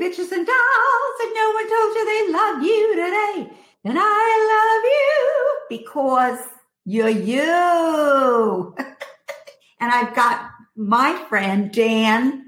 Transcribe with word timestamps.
bitches 0.00 0.32
and 0.32 0.46
dolls, 0.46 1.16
and 1.22 1.34
no 1.34 1.50
one 1.52 1.68
told 1.68 1.94
you 1.94 2.04
they 2.06 2.32
love 2.32 2.62
you 2.62 2.94
today. 2.94 3.56
And 3.84 3.98
I 3.98 5.62
love 5.70 5.78
you 5.78 5.78
because 5.78 6.38
you're 6.84 7.08
you. 7.08 8.74
and 9.80 9.92
I've 9.92 10.14
got 10.14 10.50
my 10.76 11.24
friend 11.28 11.70
Dan. 11.70 12.46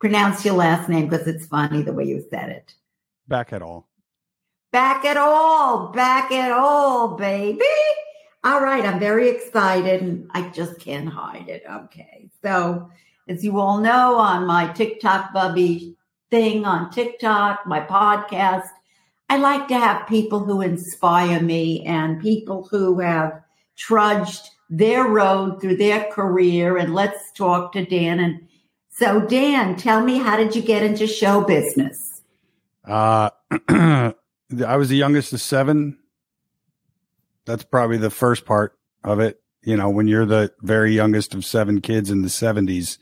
Pronounce 0.00 0.44
your 0.44 0.54
last 0.54 0.88
name 0.88 1.08
because 1.08 1.28
it's 1.28 1.46
funny 1.46 1.82
the 1.82 1.92
way 1.92 2.04
you 2.04 2.24
said 2.28 2.50
it. 2.50 2.74
Bakkedahl. 3.30 3.84
Back 4.72 5.04
at 5.04 5.16
all. 5.16 5.92
Bakkedahl, 5.92 7.16
baby. 7.18 7.64
All 8.42 8.60
right. 8.60 8.84
I'm 8.84 8.98
very 8.98 9.28
excited 9.28 10.02
and 10.02 10.28
I 10.32 10.48
just 10.48 10.80
can't 10.80 11.08
hide 11.08 11.48
it. 11.48 11.62
Okay. 11.70 12.30
So, 12.42 12.90
as 13.28 13.44
you 13.44 13.60
all 13.60 13.78
know, 13.78 14.16
on 14.16 14.46
my 14.46 14.72
TikTok 14.72 15.32
Bubby 15.32 15.96
thing 16.32 16.64
on 16.64 16.90
TikTok, 16.90 17.66
my 17.66 17.80
podcast, 17.80 18.68
I 19.28 19.36
like 19.36 19.68
to 19.68 19.78
have 19.78 20.08
people 20.08 20.40
who 20.40 20.62
inspire 20.62 21.40
me 21.40 21.84
and 21.84 22.22
people 22.22 22.66
who 22.70 23.00
have 23.00 23.42
trudged 23.76 24.48
their 24.70 25.04
road 25.04 25.60
through 25.60 25.76
their 25.76 26.04
career. 26.10 26.78
And 26.78 26.94
let's 26.94 27.30
talk 27.32 27.72
to 27.74 27.84
Dan. 27.84 28.18
And 28.18 28.48
so, 28.88 29.20
Dan, 29.20 29.76
tell 29.76 30.02
me, 30.02 30.18
how 30.18 30.38
did 30.38 30.56
you 30.56 30.62
get 30.62 30.82
into 30.82 31.06
show 31.06 31.42
business? 31.42 32.22
Uh, 32.82 33.28
I 33.68 34.14
was 34.76 34.88
the 34.88 34.96
youngest 34.96 35.34
of 35.34 35.40
seven. 35.42 35.98
That's 37.44 37.64
probably 37.64 37.98
the 37.98 38.10
first 38.10 38.46
part 38.46 38.78
of 39.04 39.20
it. 39.20 39.38
You 39.62 39.76
know, 39.76 39.90
when 39.90 40.08
you're 40.08 40.26
the 40.26 40.52
very 40.62 40.94
youngest 40.94 41.34
of 41.34 41.44
seven 41.44 41.82
kids 41.82 42.10
in 42.10 42.22
the 42.22 42.28
70s, 42.28 42.96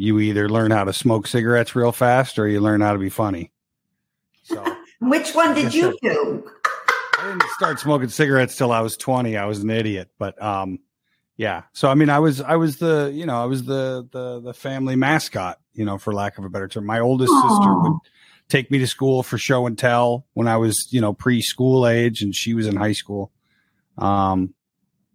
you 0.00 0.18
either 0.18 0.48
learn 0.48 0.70
how 0.70 0.84
to 0.84 0.94
smoke 0.94 1.26
cigarettes 1.26 1.76
real 1.76 1.92
fast 1.92 2.38
or 2.38 2.48
you 2.48 2.58
learn 2.58 2.80
how 2.80 2.94
to 2.94 2.98
be 2.98 3.10
funny. 3.10 3.52
So, 4.44 4.64
which 5.00 5.32
one 5.32 5.54
did 5.54 5.74
you 5.74 5.96
do? 6.02 6.50
I 7.18 7.28
didn't 7.28 7.42
start 7.50 7.78
smoking 7.78 8.08
cigarettes 8.08 8.56
till 8.56 8.72
I 8.72 8.80
was 8.80 8.96
20. 8.96 9.36
I 9.36 9.44
was 9.44 9.58
an 9.58 9.68
idiot, 9.68 10.08
but 10.18 10.42
um 10.42 10.78
yeah. 11.36 11.64
So 11.74 11.88
I 11.88 11.94
mean, 11.94 12.08
I 12.08 12.18
was 12.18 12.40
I 12.40 12.56
was 12.56 12.78
the, 12.78 13.10
you 13.14 13.26
know, 13.26 13.42
I 13.42 13.44
was 13.44 13.64
the 13.64 14.08
the 14.10 14.40
the 14.40 14.54
family 14.54 14.96
mascot, 14.96 15.58
you 15.74 15.84
know, 15.84 15.98
for 15.98 16.14
lack 16.14 16.38
of 16.38 16.44
a 16.44 16.48
better 16.48 16.68
term. 16.68 16.86
My 16.86 17.00
oldest 17.00 17.32
Aww. 17.32 17.48
sister 17.50 17.78
would 17.80 17.98
take 18.48 18.70
me 18.70 18.78
to 18.78 18.86
school 18.86 19.22
for 19.22 19.36
show 19.36 19.66
and 19.66 19.78
tell 19.78 20.26
when 20.32 20.48
I 20.48 20.56
was, 20.56 20.88
you 20.90 21.02
know, 21.02 21.12
preschool 21.12 21.90
age 21.90 22.22
and 22.22 22.34
she 22.34 22.54
was 22.54 22.66
in 22.66 22.76
high 22.76 22.92
school. 22.92 23.32
Um 23.98 24.54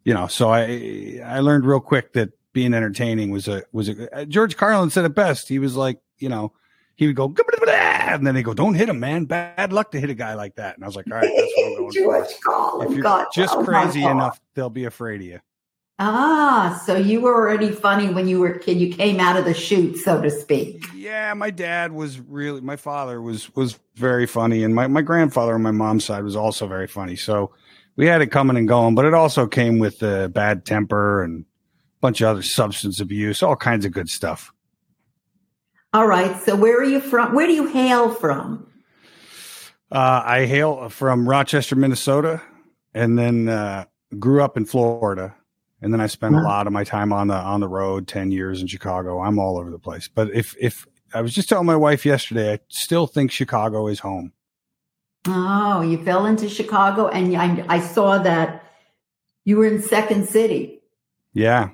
you 0.03 0.13
know, 0.13 0.27
so 0.27 0.49
I 0.49 1.21
I 1.25 1.39
learned 1.39 1.65
real 1.65 1.79
quick 1.79 2.13
that 2.13 2.29
being 2.55 2.73
entertaining 2.73 3.29
was 3.29 3.47
a 3.47 3.63
was 3.71 3.89
a 3.89 4.15
uh, 4.15 4.25
George 4.25 4.57
Carlin 4.57 4.89
said 4.89 5.05
it 5.05 5.13
best. 5.13 5.47
He 5.47 5.59
was 5.59 5.75
like, 5.75 5.99
you 6.17 6.29
know, 6.29 6.53
he 6.95 7.05
would 7.05 7.15
go 7.15 7.27
and 7.67 8.25
then 8.25 8.33
they 8.33 8.41
go, 8.41 8.53
"Don't 8.53 8.73
hit 8.73 8.89
him, 8.89 8.99
man. 8.99 9.25
Bad 9.25 9.73
luck 9.73 9.91
to 9.91 9.99
hit 9.99 10.09
a 10.09 10.15
guy 10.15 10.33
like 10.33 10.55
that." 10.55 10.75
And 10.75 10.83
I 10.83 10.87
was 10.87 10.95
like, 10.95 11.05
"All 11.11 11.17
right, 11.17 11.29
that's 11.35 11.53
what 11.55 11.67
I'm 11.67 11.77
going 11.77 11.91
George 11.91 12.27
for." 12.27 12.41
Carlin, 12.43 12.87
if 12.87 12.93
you're 12.93 13.03
God, 13.03 13.27
just 13.33 13.53
oh 13.53 13.63
crazy 13.63 14.03
enough, 14.03 14.39
they'll 14.55 14.69
be 14.69 14.85
afraid 14.85 15.21
of 15.21 15.27
you. 15.27 15.39
Ah, 15.99 16.81
so 16.85 16.95
you 16.95 17.21
were 17.21 17.33
already 17.33 17.71
funny 17.71 18.09
when 18.09 18.27
you 18.27 18.39
were 18.39 18.53
a 18.53 18.59
kid. 18.59 18.79
You 18.79 18.93
came 18.93 19.19
out 19.19 19.37
of 19.37 19.45
the 19.45 19.53
chute, 19.53 19.97
so 19.97 20.21
to 20.21 20.29
speak. 20.29 20.85
Yeah, 20.93 21.33
my 21.33 21.51
dad 21.51 21.91
was 21.91 22.19
really. 22.19 22.61
My 22.61 22.77
father 22.77 23.21
was 23.21 23.53
was 23.55 23.77
very 23.95 24.25
funny, 24.25 24.63
and 24.63 24.73
my 24.73 24.87
my 24.87 25.01
grandfather 25.01 25.53
on 25.53 25.61
my 25.61 25.71
mom's 25.71 26.05
side 26.05 26.23
was 26.23 26.35
also 26.35 26.67
very 26.67 26.87
funny. 26.87 27.17
So 27.17 27.51
we 27.97 28.07
had 28.07 28.21
it 28.21 28.27
coming 28.27 28.57
and 28.57 28.67
going, 28.67 28.95
but 28.95 29.05
it 29.05 29.13
also 29.13 29.45
came 29.45 29.79
with 29.79 29.99
the 29.99 30.31
bad 30.33 30.65
temper 30.65 31.23
and 31.23 31.45
bunch 32.05 32.21
of 32.21 32.27
other 32.27 32.43
substance 32.43 32.99
abuse, 32.99 33.41
all 33.41 33.55
kinds 33.55 33.83
of 33.83 33.91
good 33.91 34.07
stuff. 34.07 34.53
All 35.91 36.05
right. 36.05 36.39
So 36.43 36.55
where 36.55 36.77
are 36.77 36.83
you 36.83 36.99
from? 36.99 37.33
Where 37.33 37.47
do 37.47 37.53
you 37.53 37.65
hail 37.65 38.13
from? 38.13 38.67
Uh, 39.91 40.21
I 40.23 40.45
hail 40.45 40.89
from 40.89 41.27
Rochester, 41.27 41.75
Minnesota, 41.75 42.43
and 42.93 43.17
then 43.17 43.49
uh, 43.49 43.85
grew 44.19 44.43
up 44.43 44.55
in 44.55 44.65
Florida. 44.65 45.35
And 45.81 45.91
then 45.91 45.99
I 45.99 46.05
spent 46.05 46.35
a 46.35 46.41
lot 46.41 46.67
of 46.67 46.73
my 46.73 46.83
time 46.83 47.11
on 47.11 47.27
the 47.27 47.35
on 47.35 47.59
the 47.59 47.67
road, 47.67 48.07
ten 48.07 48.31
years 48.31 48.61
in 48.61 48.67
Chicago. 48.67 49.21
I'm 49.21 49.39
all 49.39 49.57
over 49.57 49.71
the 49.71 49.79
place. 49.79 50.07
But 50.07 50.31
if 50.31 50.55
if 50.59 50.85
I 51.11 51.21
was 51.21 51.33
just 51.33 51.49
telling 51.49 51.65
my 51.65 51.75
wife 51.75 52.05
yesterday, 52.05 52.53
I 52.53 52.59
still 52.67 53.07
think 53.07 53.31
Chicago 53.31 53.87
is 53.87 53.99
home. 53.99 54.31
Oh, 55.27 55.81
you 55.81 56.03
fell 56.03 56.27
into 56.27 56.49
Chicago, 56.49 57.07
and 57.07 57.35
I, 57.35 57.65
I 57.67 57.79
saw 57.79 58.19
that 58.19 58.63
you 59.43 59.57
were 59.57 59.65
in 59.65 59.81
Second 59.81 60.29
City. 60.29 60.81
Yeah, 61.33 61.69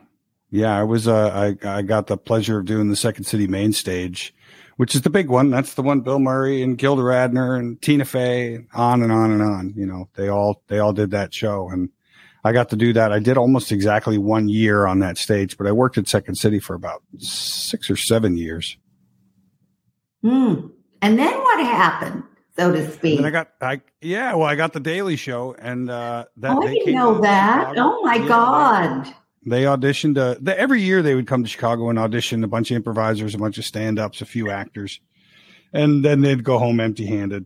yeah, 0.51 0.77
I 0.77 0.83
was. 0.83 1.07
Uh, 1.07 1.55
I 1.63 1.77
I 1.77 1.81
got 1.81 2.07
the 2.07 2.17
pleasure 2.17 2.59
of 2.59 2.65
doing 2.65 2.89
the 2.89 2.95
Second 2.95 3.23
City 3.23 3.47
main 3.47 3.71
stage, 3.73 4.35
which 4.75 4.93
is 4.93 5.01
the 5.01 5.09
big 5.09 5.29
one. 5.29 5.49
That's 5.49 5.73
the 5.73 5.81
one 5.81 6.01
Bill 6.01 6.19
Murray 6.19 6.61
and 6.61 6.77
Gilda 6.77 7.01
Radner 7.01 7.57
and 7.57 7.81
Tina 7.81 8.05
Fey, 8.05 8.65
on 8.73 9.01
and 9.01 9.11
on 9.11 9.31
and 9.31 9.41
on. 9.41 9.73
You 9.75 9.85
know, 9.85 10.09
they 10.15 10.27
all 10.27 10.61
they 10.67 10.79
all 10.79 10.93
did 10.93 11.11
that 11.11 11.33
show, 11.33 11.69
and 11.69 11.89
I 12.43 12.51
got 12.51 12.69
to 12.69 12.75
do 12.75 12.91
that. 12.93 13.13
I 13.13 13.19
did 13.19 13.37
almost 13.37 13.71
exactly 13.71 14.17
one 14.17 14.49
year 14.49 14.85
on 14.85 14.99
that 14.99 15.17
stage, 15.17 15.57
but 15.57 15.67
I 15.67 15.71
worked 15.71 15.97
at 15.97 16.09
Second 16.09 16.35
City 16.35 16.59
for 16.59 16.73
about 16.73 17.01
six 17.17 17.89
or 17.89 17.95
seven 17.95 18.35
years. 18.35 18.77
Hmm. 20.21 20.67
And 21.01 21.17
then 21.17 21.33
what 21.33 21.65
happened? 21.65 22.23
so 22.57 22.71
to 22.71 22.91
speak. 22.91 23.17
And 23.17 23.25
I 23.25 23.29
got, 23.29 23.49
I 23.61 23.81
yeah, 24.01 24.35
well, 24.35 24.47
I 24.47 24.55
got 24.55 24.73
the 24.73 24.79
Daily 24.79 25.15
Show, 25.15 25.55
and 25.57 25.89
uh, 25.89 26.25
that 26.37 26.51
oh, 26.51 26.67
I 26.67 26.73
didn't 26.73 26.93
know 26.93 27.21
that. 27.21 27.73
Oh 27.77 28.01
my 28.03 28.15
yeah, 28.15 28.27
god! 28.27 29.15
They 29.45 29.63
auditioned 29.63 30.17
uh, 30.17 30.35
the, 30.39 30.57
every 30.57 30.81
year. 30.81 31.01
They 31.01 31.15
would 31.15 31.27
come 31.27 31.43
to 31.43 31.49
Chicago 31.49 31.89
and 31.89 31.97
audition 31.97 32.43
a 32.43 32.47
bunch 32.47 32.69
of 32.71 32.75
improvisers, 32.75 33.33
a 33.33 33.39
bunch 33.39 33.57
of 33.57 33.65
stand-ups, 33.65 34.21
a 34.21 34.25
few 34.25 34.49
actors, 34.49 34.99
and 35.73 36.05
then 36.05 36.21
they'd 36.21 36.43
go 36.43 36.59
home 36.59 36.79
empty-handed. 36.79 37.45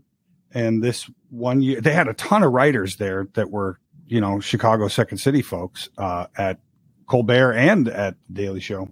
And 0.54 0.84
this 0.84 1.10
one 1.30 1.62
year, 1.62 1.82
they 1.82 1.94
had 1.94 2.08
a 2.08 2.14
ton 2.14 2.44
of 2.44 2.52
writers 2.52 2.98
there 2.98 3.28
that 3.34 3.50
were, 3.50 3.80
you 4.08 4.20
know, 4.20 4.40
Chicago 4.40 4.88
Second 4.88 5.20
City 5.20 5.42
folks 5.42 5.90
uh, 5.98 6.28
at 6.38 6.60
Colbert 7.08 7.54
and 7.54 7.88
at 7.88 8.16
Daily 8.32 8.60
Show. 8.60 8.90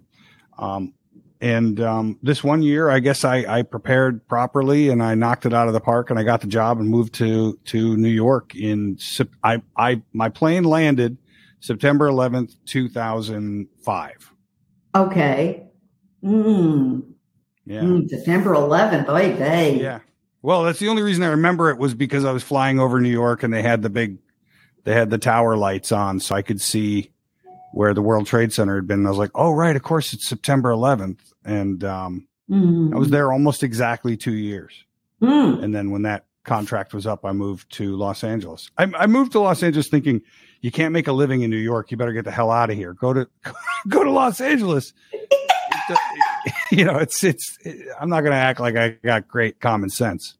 Um, 0.58 0.94
and 1.40 1.78
um, 1.80 2.18
this 2.22 2.42
one 2.42 2.62
year, 2.62 2.88
I 2.88 3.00
guess 3.00 3.24
I, 3.24 3.44
I, 3.46 3.62
prepared 3.62 4.26
properly 4.28 4.88
and 4.88 5.02
I 5.02 5.14
knocked 5.14 5.44
it 5.44 5.52
out 5.52 5.66
of 5.66 5.74
the 5.74 5.80
park 5.80 6.08
and 6.08 6.18
I 6.18 6.22
got 6.22 6.40
the 6.40 6.46
job 6.46 6.78
and 6.78 6.88
moved 6.88 7.12
to 7.16 7.58
to 7.66 7.96
New 7.98 8.08
York. 8.08 8.54
In 8.54 8.96
I 9.42 9.60
I 9.76 10.00
my 10.14 10.30
plane 10.30 10.64
landed 10.64 11.18
September 11.64 12.10
11th, 12.10 12.56
2005. 12.66 14.32
Okay. 14.94 15.66
Mm. 16.22 17.02
Yeah. 17.64 17.80
Mm, 17.80 18.06
September 18.10 18.50
11th. 18.50 19.08
Oy 19.08 19.32
vey. 19.34 19.80
Yeah. 19.80 20.00
Well, 20.42 20.64
that's 20.64 20.78
the 20.78 20.88
only 20.88 21.00
reason 21.00 21.22
I 21.22 21.28
remember 21.28 21.70
it 21.70 21.78
was 21.78 21.94
because 21.94 22.26
I 22.26 22.32
was 22.32 22.42
flying 22.42 22.78
over 22.78 23.00
New 23.00 23.08
York 23.08 23.42
and 23.42 23.50
they 23.50 23.62
had 23.62 23.80
the 23.80 23.88
big, 23.88 24.18
they 24.84 24.92
had 24.92 25.08
the 25.08 25.16
tower 25.16 25.56
lights 25.56 25.90
on 25.90 26.20
so 26.20 26.34
I 26.34 26.42
could 26.42 26.60
see 26.60 27.10
where 27.72 27.94
the 27.94 28.02
World 28.02 28.26
Trade 28.26 28.52
Center 28.52 28.74
had 28.74 28.86
been. 28.86 29.06
I 29.06 29.08
was 29.08 29.18
like, 29.18 29.30
oh, 29.34 29.52
right. 29.52 29.74
Of 29.74 29.82
course, 29.82 30.12
it's 30.12 30.28
September 30.28 30.68
11th. 30.68 31.20
And 31.46 31.82
um, 31.82 32.28
mm. 32.50 32.92
I 32.92 32.98
was 32.98 33.08
there 33.08 33.32
almost 33.32 33.62
exactly 33.62 34.18
two 34.18 34.34
years. 34.34 34.84
Mm. 35.22 35.62
And 35.62 35.74
then 35.74 35.90
when 35.92 36.02
that 36.02 36.26
contract 36.44 36.92
was 36.92 37.06
up, 37.06 37.24
I 37.24 37.32
moved 37.32 37.72
to 37.76 37.96
Los 37.96 38.22
Angeles. 38.22 38.70
I, 38.76 38.92
I 38.98 39.06
moved 39.06 39.32
to 39.32 39.40
Los 39.40 39.62
Angeles 39.62 39.88
thinking 39.88 40.20
you 40.64 40.70
can't 40.70 40.94
make 40.94 41.08
a 41.08 41.12
living 41.12 41.42
in 41.42 41.50
New 41.50 41.58
York. 41.58 41.90
You 41.90 41.98
better 41.98 42.14
get 42.14 42.24
the 42.24 42.30
hell 42.30 42.50
out 42.50 42.70
of 42.70 42.76
here. 42.76 42.94
Go 42.94 43.12
to 43.12 43.28
go 43.88 44.02
to 44.02 44.10
Los 44.10 44.40
Angeles. 44.40 44.94
you 46.70 46.86
know, 46.86 46.96
it's 46.96 47.22
it's. 47.22 47.58
I'm 48.00 48.08
not 48.08 48.22
going 48.22 48.32
to 48.32 48.38
act 48.38 48.60
like 48.60 48.74
I 48.74 48.96
got 49.04 49.28
great 49.28 49.60
common 49.60 49.90
sense. 49.90 50.38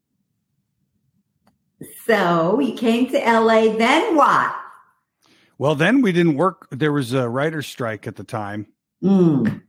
So 2.06 2.58
you 2.58 2.72
came 2.72 3.10
to 3.10 3.18
LA. 3.18 3.76
Then 3.76 4.16
what? 4.16 4.56
Well, 5.58 5.74
then 5.74 6.00
we 6.00 6.10
didn't 6.10 6.36
work. 6.36 6.68
There 6.70 6.90
was 6.90 7.12
a 7.12 7.28
writer's 7.28 7.66
strike 7.66 8.06
at 8.06 8.16
the 8.16 8.24
time, 8.24 8.68
mm. 9.02 9.60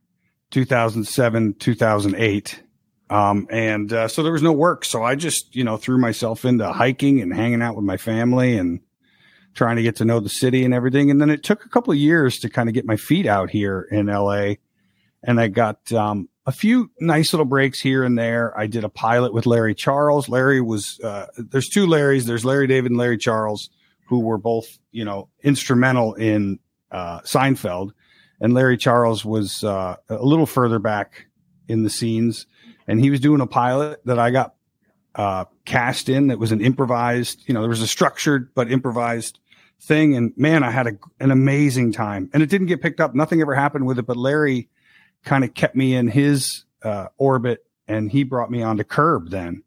2007, 0.51 1.55
2008. 1.55 2.63
Um, 3.09 3.47
and 3.49 3.91
uh, 3.91 4.07
so 4.07 4.23
there 4.23 4.31
was 4.31 4.41
no 4.41 4.53
work. 4.53 4.85
So 4.85 5.03
I 5.03 5.15
just, 5.15 5.53
you 5.53 5.65
know, 5.65 5.75
threw 5.75 5.97
myself 5.97 6.45
into 6.45 6.71
hiking 6.71 7.19
and 7.19 7.33
hanging 7.33 7.61
out 7.61 7.75
with 7.75 7.83
my 7.83 7.97
family 7.97 8.57
and 8.57 8.79
trying 9.55 9.77
to 9.77 9.81
get 9.81 9.95
to 9.95 10.05
know 10.05 10.19
the 10.19 10.29
city 10.29 10.63
and 10.63 10.73
everything. 10.73 11.09
And 11.09 11.19
then 11.19 11.29
it 11.29 11.41
took 11.41 11.65
a 11.65 11.69
couple 11.69 11.91
of 11.91 11.97
years 11.97 12.39
to 12.39 12.49
kind 12.49 12.69
of 12.69 12.75
get 12.75 12.85
my 12.85 12.97
feet 12.97 13.25
out 13.25 13.49
here 13.49 13.87
in 13.89 14.07
LA. 14.07 14.55
And 15.23 15.39
I 15.39 15.47
got 15.47 15.91
um, 15.91 16.29
a 16.45 16.51
few 16.51 16.91
nice 16.99 17.33
little 17.33 17.45
breaks 17.45 17.79
here 17.79 18.03
and 18.03 18.17
there. 18.17 18.55
I 18.57 18.67
did 18.67 18.83
a 18.83 18.89
pilot 18.89 19.33
with 19.33 19.45
Larry 19.45 19.73
Charles. 19.73 20.29
Larry 20.29 20.61
was, 20.61 20.99
uh, 20.99 21.27
there's 21.37 21.69
two 21.69 21.87
Larrys. 21.87 22.25
There's 22.25 22.45
Larry 22.45 22.67
David 22.67 22.91
and 22.91 22.99
Larry 22.99 23.17
Charles, 23.17 23.69
who 24.07 24.19
were 24.19 24.37
both, 24.37 24.77
you 24.91 25.05
know, 25.05 25.29
instrumental 25.41 26.13
in 26.13 26.59
uh, 26.91 27.21
Seinfeld. 27.21 27.91
And 28.41 28.53
Larry 28.53 28.77
Charles 28.77 29.23
was 29.23 29.63
uh, 29.63 29.95
a 30.09 30.23
little 30.23 30.45
further 30.45 30.79
back 30.79 31.27
in 31.67 31.83
the 31.83 31.89
scenes. 31.89 32.45
And 32.87 32.99
he 32.99 33.09
was 33.09 33.21
doing 33.21 33.41
a 33.41 33.47
pilot 33.47 34.01
that 34.05 34.19
I 34.19 34.29
got 34.29 34.53
uh, 35.15 35.45
cast 35.63 36.09
in 36.09 36.27
that 36.27 36.37
was 36.37 36.51
an 36.51 36.61
improvised, 36.61 37.47
you 37.47 37.53
know, 37.53 37.61
there 37.61 37.69
was 37.69 37.81
a 37.81 37.87
structured 37.87 38.53
but 38.53 38.71
improvised 38.71 39.39
thing. 39.81 40.15
And 40.15 40.33
man, 40.35 40.63
I 40.63 40.71
had 40.71 40.87
a, 40.87 40.93
an 41.19 41.31
amazing 41.31 41.91
time. 41.91 42.29
And 42.33 42.41
it 42.41 42.49
didn't 42.49 42.67
get 42.67 42.81
picked 42.81 42.99
up. 42.99 43.15
Nothing 43.15 43.41
ever 43.41 43.55
happened 43.55 43.85
with 43.85 43.99
it, 43.99 44.05
but 44.05 44.17
Larry 44.17 44.69
kind 45.23 45.43
of 45.43 45.53
kept 45.53 45.75
me 45.75 45.95
in 45.95 46.07
his 46.07 46.65
uh, 46.83 47.07
orbit 47.17 47.65
and 47.87 48.11
he 48.11 48.23
brought 48.23 48.49
me 48.49 48.61
on 48.61 48.77
to 48.77 48.83
Curb 48.83 49.29
then 49.29 49.63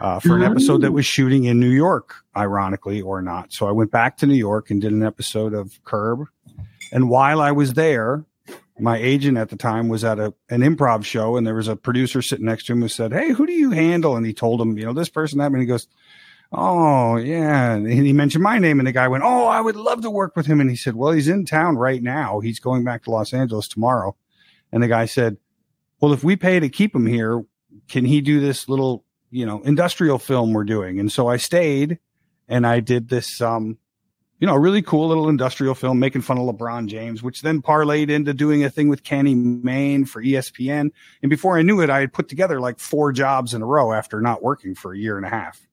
uh, 0.00 0.18
for 0.18 0.36
an 0.36 0.42
episode 0.42 0.80
that 0.82 0.92
was 0.92 1.04
shooting 1.04 1.44
in 1.44 1.60
New 1.60 1.70
York, 1.70 2.14
ironically 2.36 3.02
or 3.02 3.20
not. 3.20 3.52
So 3.52 3.66
I 3.66 3.72
went 3.72 3.90
back 3.90 4.16
to 4.18 4.26
New 4.26 4.34
York 4.34 4.70
and 4.70 4.80
did 4.80 4.92
an 4.92 5.02
episode 5.02 5.52
of 5.52 5.82
Curb. 5.84 6.26
And 6.92 7.10
while 7.10 7.40
I 7.40 7.52
was 7.52 7.74
there, 7.74 8.24
my 8.78 8.96
agent 8.96 9.36
at 9.36 9.50
the 9.50 9.56
time 9.56 9.88
was 9.88 10.02
at 10.04 10.18
a, 10.18 10.32
an 10.48 10.62
improv 10.62 11.04
show 11.04 11.36
and 11.36 11.46
there 11.46 11.54
was 11.54 11.68
a 11.68 11.76
producer 11.76 12.22
sitting 12.22 12.46
next 12.46 12.64
to 12.66 12.72
him 12.72 12.80
who 12.80 12.88
said, 12.88 13.12
Hey, 13.12 13.30
who 13.30 13.46
do 13.46 13.52
you 13.52 13.70
handle? 13.70 14.16
And 14.16 14.24
he 14.24 14.32
told 14.32 14.60
him, 14.60 14.78
you 14.78 14.86
know, 14.86 14.94
this 14.94 15.10
person, 15.10 15.38
that, 15.38 15.52
and 15.52 15.60
he 15.60 15.66
goes, 15.66 15.86
Oh, 16.52 17.16
yeah. 17.16 17.74
And 17.74 17.88
he 17.88 18.12
mentioned 18.12 18.42
my 18.42 18.58
name 18.58 18.80
and 18.80 18.86
the 18.86 18.92
guy 18.92 19.06
went, 19.06 19.22
Oh, 19.24 19.46
I 19.46 19.60
would 19.60 19.76
love 19.76 20.02
to 20.02 20.10
work 20.10 20.34
with 20.34 20.46
him. 20.46 20.60
And 20.60 20.68
he 20.68 20.76
said, 20.76 20.96
Well, 20.96 21.12
he's 21.12 21.28
in 21.28 21.44
town 21.44 21.76
right 21.76 22.02
now. 22.02 22.40
He's 22.40 22.58
going 22.58 22.82
back 22.82 23.04
to 23.04 23.10
Los 23.10 23.32
Angeles 23.32 23.68
tomorrow. 23.68 24.16
And 24.72 24.82
the 24.82 24.88
guy 24.88 25.04
said, 25.04 25.36
Well, 26.00 26.12
if 26.12 26.24
we 26.24 26.34
pay 26.34 26.58
to 26.58 26.68
keep 26.68 26.94
him 26.94 27.06
here, 27.06 27.44
can 27.88 28.04
he 28.04 28.20
do 28.20 28.40
this 28.40 28.68
little 28.68 29.04
you 29.30 29.46
know, 29.46 29.62
industrial 29.62 30.18
film 30.18 30.52
we're 30.52 30.64
doing. 30.64 30.98
And 31.00 31.10
so 31.10 31.28
I 31.28 31.36
stayed 31.36 31.98
and 32.48 32.66
I 32.66 32.80
did 32.80 33.08
this, 33.08 33.40
um, 33.40 33.78
you 34.40 34.46
know, 34.46 34.56
really 34.56 34.82
cool 34.82 35.08
little 35.08 35.28
industrial 35.28 35.74
film 35.74 35.98
making 35.98 36.22
fun 36.22 36.38
of 36.38 36.44
LeBron 36.44 36.86
James, 36.86 37.22
which 37.22 37.42
then 37.42 37.62
parlayed 37.62 38.10
into 38.10 38.34
doing 38.34 38.64
a 38.64 38.70
thing 38.70 38.88
with 38.88 39.04
Kenny 39.04 39.34
Mayne 39.34 40.04
for 40.04 40.22
ESPN. 40.22 40.90
And 41.22 41.30
before 41.30 41.58
I 41.58 41.62
knew 41.62 41.80
it, 41.80 41.90
I 41.90 42.00
had 42.00 42.12
put 42.12 42.28
together 42.28 42.58
like 42.58 42.78
four 42.78 43.12
jobs 43.12 43.54
in 43.54 43.62
a 43.62 43.66
row 43.66 43.92
after 43.92 44.20
not 44.20 44.42
working 44.42 44.74
for 44.74 44.92
a 44.92 44.98
year 44.98 45.16
and 45.16 45.26
a 45.26 45.30
half. 45.30 45.66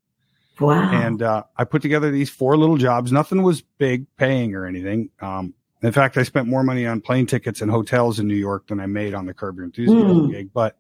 Wow. 0.60 0.92
And 0.92 1.22
uh, 1.22 1.44
I 1.56 1.64
put 1.64 1.82
together 1.82 2.12
these 2.12 2.30
four 2.30 2.58
little 2.58 2.78
jobs. 2.78 3.12
Nothing 3.12 3.44
was 3.44 3.62
big 3.62 4.06
paying 4.18 4.56
or 4.56 4.66
anything. 4.66 5.10
Um, 5.22 5.54
in 5.82 5.92
fact, 5.92 6.18
I 6.18 6.24
spent 6.24 6.48
more 6.48 6.64
money 6.64 6.86
on 6.86 7.02
plane 7.02 7.28
tickets 7.28 7.62
and 7.62 7.70
hotels 7.70 8.20
in 8.20 8.28
New 8.28 8.36
York 8.36 8.68
than 8.68 8.80
I 8.80 8.88
made 8.88 9.14
on 9.14 9.26
the 9.26 9.34
Curb 9.34 9.58
Your 9.58 9.66
Enthusiasm 9.66 10.28
mm. 10.28 10.32
gig. 10.32 10.52
But 10.52 10.78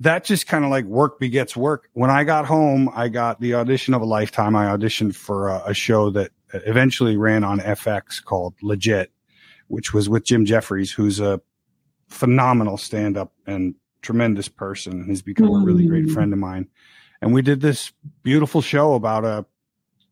that 0.00 0.24
just 0.24 0.48
kind 0.48 0.64
of 0.64 0.70
like 0.70 0.84
work 0.84 1.20
begets 1.20 1.56
work. 1.56 1.88
When 1.92 2.10
I 2.10 2.24
got 2.24 2.44
home, 2.44 2.90
I 2.94 3.08
got 3.08 3.40
the 3.40 3.54
audition 3.54 3.94
of 3.94 4.02
a 4.02 4.06
lifetime. 4.06 4.56
I 4.56 4.66
auditioned 4.66 5.14
for 5.14 5.48
a, 5.48 5.62
a 5.66 5.74
show 5.74 6.10
that 6.10 6.32
eventually 6.52 7.16
ran 7.16 7.44
on 7.44 7.60
FX 7.60 8.22
called 8.22 8.54
Legit, 8.62 9.12
which 9.68 9.94
was 9.94 10.08
with 10.08 10.24
Jim 10.24 10.44
Jefferies, 10.44 10.90
who's 10.90 11.20
a 11.20 11.40
phenomenal 12.08 12.76
stand 12.76 13.16
up 13.16 13.32
and 13.46 13.76
tremendous 14.02 14.48
person. 14.48 15.04
He's 15.04 15.22
become 15.22 15.48
mm. 15.48 15.62
a 15.62 15.64
really 15.64 15.86
great 15.86 16.06
mm. 16.06 16.12
friend 16.12 16.32
of 16.32 16.38
mine. 16.40 16.68
And 17.22 17.32
we 17.32 17.40
did 17.40 17.60
this 17.60 17.92
beautiful 18.22 18.60
show 18.60 18.94
about 18.94 19.24
a 19.24 19.46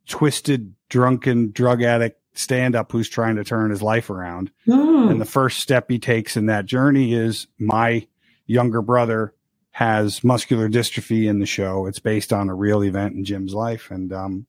twisted, 0.06 0.74
drunken, 0.88 1.50
drug 1.50 1.82
addict 1.82 2.20
stand 2.34 2.76
up 2.76 2.92
who's 2.92 3.08
trying 3.08 3.36
to 3.36 3.44
turn 3.44 3.70
his 3.70 3.82
life 3.82 4.08
around. 4.08 4.52
Mm. 4.66 5.10
And 5.10 5.20
the 5.20 5.26
first 5.26 5.58
step 5.58 5.90
he 5.90 5.98
takes 5.98 6.36
in 6.36 6.46
that 6.46 6.66
journey 6.66 7.12
is 7.12 7.48
my 7.58 8.06
younger 8.46 8.80
brother 8.80 9.34
has 9.72 10.22
muscular 10.22 10.68
dystrophy 10.68 11.28
in 11.28 11.40
the 11.40 11.46
show. 11.46 11.86
It's 11.86 11.98
based 11.98 12.32
on 12.32 12.48
a 12.48 12.54
real 12.54 12.84
event 12.84 13.14
in 13.16 13.24
Jim's 13.24 13.54
life. 13.54 13.90
And, 13.90 14.12
um, 14.12 14.46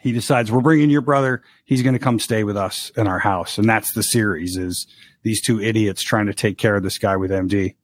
he 0.00 0.12
decides 0.12 0.52
we're 0.52 0.60
bringing 0.60 0.90
your 0.90 1.00
brother. 1.00 1.42
He's 1.64 1.82
going 1.82 1.94
to 1.94 1.98
come 1.98 2.20
stay 2.20 2.44
with 2.44 2.56
us 2.56 2.90
in 2.96 3.08
our 3.08 3.18
house. 3.18 3.58
And 3.58 3.68
that's 3.68 3.92
the 3.92 4.04
series 4.04 4.56
is 4.56 4.86
these 5.22 5.42
two 5.42 5.60
idiots 5.60 6.02
trying 6.02 6.26
to 6.26 6.34
take 6.34 6.58
care 6.58 6.76
of 6.76 6.82
this 6.84 6.98
guy 6.98 7.16
with 7.16 7.32
MD. 7.32 7.74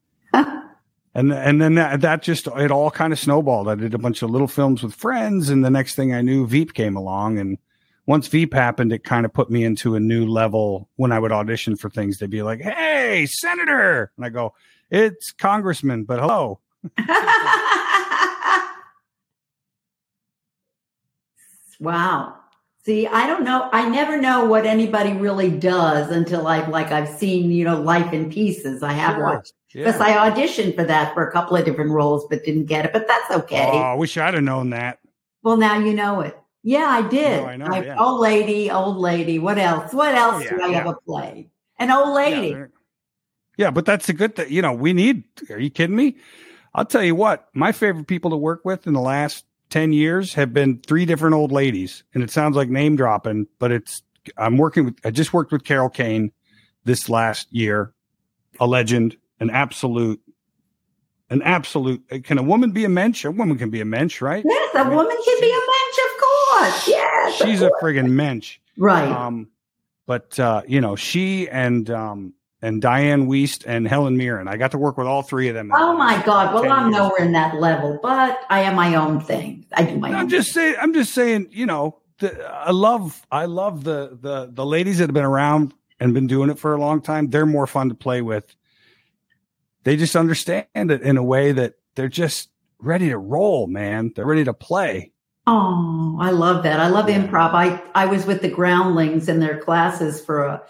And, 1.17 1.33
and 1.33 1.59
then 1.59 1.73
that, 1.75 2.01
that 2.01 2.21
just, 2.21 2.45
it 2.45 2.69
all 2.69 2.91
kind 2.91 3.11
of 3.11 3.17
snowballed. 3.17 3.67
I 3.67 3.73
did 3.73 3.95
a 3.95 3.97
bunch 3.97 4.21
of 4.21 4.29
little 4.29 4.47
films 4.47 4.83
with 4.83 4.93
friends. 4.93 5.49
And 5.49 5.65
the 5.65 5.71
next 5.71 5.95
thing 5.95 6.13
I 6.13 6.21
knew, 6.21 6.45
Veep 6.45 6.75
came 6.75 6.95
along. 6.95 7.39
And 7.39 7.57
once 8.05 8.27
Veep 8.27 8.53
happened, 8.53 8.93
it 8.93 9.03
kind 9.03 9.25
of 9.25 9.33
put 9.33 9.49
me 9.49 9.63
into 9.63 9.95
a 9.95 9.99
new 9.99 10.27
level 10.27 10.89
when 10.97 11.11
I 11.11 11.17
would 11.17 11.31
audition 11.31 11.75
for 11.75 11.89
things. 11.89 12.19
They'd 12.19 12.29
be 12.29 12.43
like, 12.43 12.61
Hey, 12.61 13.25
Senator. 13.25 14.11
And 14.15 14.27
I 14.27 14.29
go, 14.29 14.53
it's 14.91 15.31
Congressman, 15.31 16.03
but 16.03 16.19
hello. 16.19 16.59
wow. 21.79 22.35
See, 22.85 23.07
I 23.07 23.25
don't 23.25 23.43
know. 23.43 23.69
I 23.73 23.89
never 23.89 24.21
know 24.21 24.45
what 24.45 24.67
anybody 24.67 25.13
really 25.13 25.49
does 25.49 26.11
until 26.11 26.45
I've 26.45 26.69
like 26.69 26.91
I've 26.91 27.09
seen, 27.09 27.49
you 27.49 27.65
know, 27.65 27.81
Life 27.81 28.13
in 28.13 28.29
Pieces. 28.31 28.83
I 28.83 28.93
have 28.93 29.15
sure. 29.15 29.23
watched 29.23 29.53
because 29.73 29.99
yeah. 29.99 30.23
I 30.23 30.29
auditioned 30.29 30.75
for 30.75 30.83
that 30.83 31.13
for 31.13 31.27
a 31.27 31.31
couple 31.31 31.57
of 31.57 31.65
different 31.65 31.91
roles, 31.91 32.25
but 32.29 32.43
didn't 32.43 32.65
get 32.65 32.85
it. 32.85 32.93
But 32.93 33.07
that's 33.07 33.31
okay. 33.31 33.69
Oh, 33.71 33.77
I 33.77 33.93
wish 33.93 34.17
I'd 34.17 34.33
have 34.33 34.43
known 34.43 34.69
that. 34.71 34.99
Well, 35.43 35.57
now 35.57 35.77
you 35.77 35.93
know 35.93 36.21
it. 36.21 36.37
Yeah, 36.63 36.85
I 36.85 37.07
did. 37.07 37.41
No, 37.41 37.47
I 37.47 37.57
know, 37.57 37.81
yeah. 37.81 37.97
Old 37.97 38.19
lady, 38.19 38.69
old 38.69 38.97
lady. 38.97 39.39
What 39.39 39.57
else? 39.57 39.93
What 39.93 40.15
oh, 40.15 40.17
else 40.17 40.35
oh, 40.35 40.57
yeah, 40.57 40.67
do 40.67 40.73
I 40.73 40.75
ever 40.79 40.95
play? 41.05 41.49
An 41.79 41.91
old 41.91 42.13
lady. 42.15 42.57
Yeah, 43.57 43.71
but 43.71 43.85
that's 43.85 44.09
a 44.09 44.13
good 44.13 44.35
thing. 44.35 44.51
You 44.51 44.61
know, 44.61 44.73
we 44.73 44.93
need. 44.93 45.23
Are 45.49 45.59
you 45.59 45.69
kidding 45.69 45.95
me? 45.95 46.17
I'll 46.75 46.85
tell 46.85 47.03
you 47.03 47.15
what. 47.15 47.47
My 47.53 47.71
favorite 47.71 48.07
people 48.07 48.31
to 48.31 48.37
work 48.37 48.65
with 48.65 48.85
in 48.85 48.93
the 48.93 49.01
last 49.01 49.45
ten 49.69 49.93
years 49.93 50.33
have 50.33 50.53
been 50.53 50.79
three 50.79 51.05
different 51.05 51.35
old 51.35 51.51
ladies, 51.51 52.03
and 52.13 52.23
it 52.23 52.31
sounds 52.31 52.55
like 52.55 52.69
name 52.69 52.95
dropping, 52.95 53.47
but 53.59 53.71
it's. 53.71 54.01
I'm 54.37 54.57
working 54.57 54.85
with. 54.85 54.95
I 55.05 55.11
just 55.11 55.33
worked 55.33 55.51
with 55.51 55.63
Carol 55.63 55.89
Kane 55.89 56.31
this 56.83 57.07
last 57.07 57.47
year, 57.51 57.93
a 58.59 58.67
legend, 58.67 59.15
an 59.39 59.49
absolute, 59.49 60.21
an 61.29 61.41
absolute. 61.41 62.23
Can 62.23 62.37
a 62.37 62.43
woman 62.43 62.71
be 62.71 62.85
a 62.85 62.89
mensch? 62.89 63.25
A 63.25 63.31
woman 63.31 63.57
can 63.57 63.69
be 63.69 63.81
a 63.81 63.85
mensch, 63.85 64.21
right? 64.21 64.43
Yes, 64.45 64.75
a 64.75 64.79
I 64.79 64.83
mean, 64.83 64.95
woman 64.95 65.17
can 65.23 65.41
be 65.41 65.49
a 65.49 65.53
mensch, 65.53 65.97
of 66.05 66.21
course. 66.21 66.87
Yes, 66.87 67.35
she's 67.35 67.61
a 67.61 67.71
friggin' 67.81 68.09
mensch, 68.09 68.59
right? 68.77 69.07
Um, 69.07 69.49
but 70.05 70.39
uh, 70.39 70.61
you 70.67 70.81
know, 70.81 70.95
she 70.95 71.49
and 71.49 71.89
um, 71.89 72.33
and 72.61 72.81
Dianne 72.81 73.27
Wiest 73.27 73.65
and 73.67 73.87
Helen 73.87 74.17
Mirren. 74.17 74.47
I 74.47 74.57
got 74.57 74.71
to 74.71 74.77
work 74.77 74.97
with 74.97 75.07
all 75.07 75.21
three 75.21 75.47
of 75.47 75.55
them. 75.55 75.71
Oh 75.73 75.95
my 75.95 76.21
God! 76.25 76.53
Well, 76.53 76.71
I'm 76.71 76.91
years. 76.91 77.01
nowhere 77.01 77.25
in 77.25 77.31
that 77.33 77.55
level, 77.55 77.99
but 78.01 78.39
I 78.49 78.61
am 78.61 78.75
my 78.75 78.95
own 78.95 79.19
thing. 79.19 79.65
I 79.73 79.83
do 79.83 79.97
my. 79.97 80.11
I'm 80.11 80.29
just 80.29 80.53
saying. 80.53 80.75
I'm 80.81 80.93
just 80.93 81.13
saying. 81.13 81.49
You 81.51 81.65
know, 81.65 81.99
the, 82.19 82.43
I 82.45 82.71
love. 82.71 83.25
I 83.31 83.45
love 83.45 83.83
the 83.83 84.17
the 84.19 84.49
the 84.51 84.65
ladies 84.65 84.97
that 84.97 85.05
have 85.05 85.13
been 85.13 85.23
around 85.23 85.73
and 85.99 86.13
been 86.13 86.27
doing 86.27 86.49
it 86.49 86.57
for 86.57 86.73
a 86.73 86.79
long 86.79 87.01
time. 87.01 87.29
They're 87.29 87.45
more 87.45 87.67
fun 87.67 87.89
to 87.89 87.95
play 87.95 88.21
with. 88.21 88.55
They 89.87 89.95
just 89.95 90.17
understand 90.17 90.65
it 90.75 91.01
in 91.01 91.15
a 91.15 91.23
way 91.23 91.53
that 91.53 91.75
they're 91.95 92.09
just 92.09 92.49
ready 92.77 93.07
to 93.07 93.17
roll, 93.17 93.67
man. 93.67 94.11
They're 94.13 94.25
ready 94.25 94.43
to 94.43 94.53
play. 94.53 95.13
Oh, 95.47 96.17
I 96.19 96.31
love 96.31 96.63
that. 96.63 96.81
I 96.81 96.89
love 96.89 97.05
improv. 97.05 97.53
I 97.53 97.81
I 97.95 98.05
was 98.05 98.25
with 98.25 98.41
the 98.41 98.49
Groundlings 98.49 99.29
in 99.29 99.39
their 99.39 99.57
classes 99.57 100.19
for 100.19 100.43
a 100.43 100.61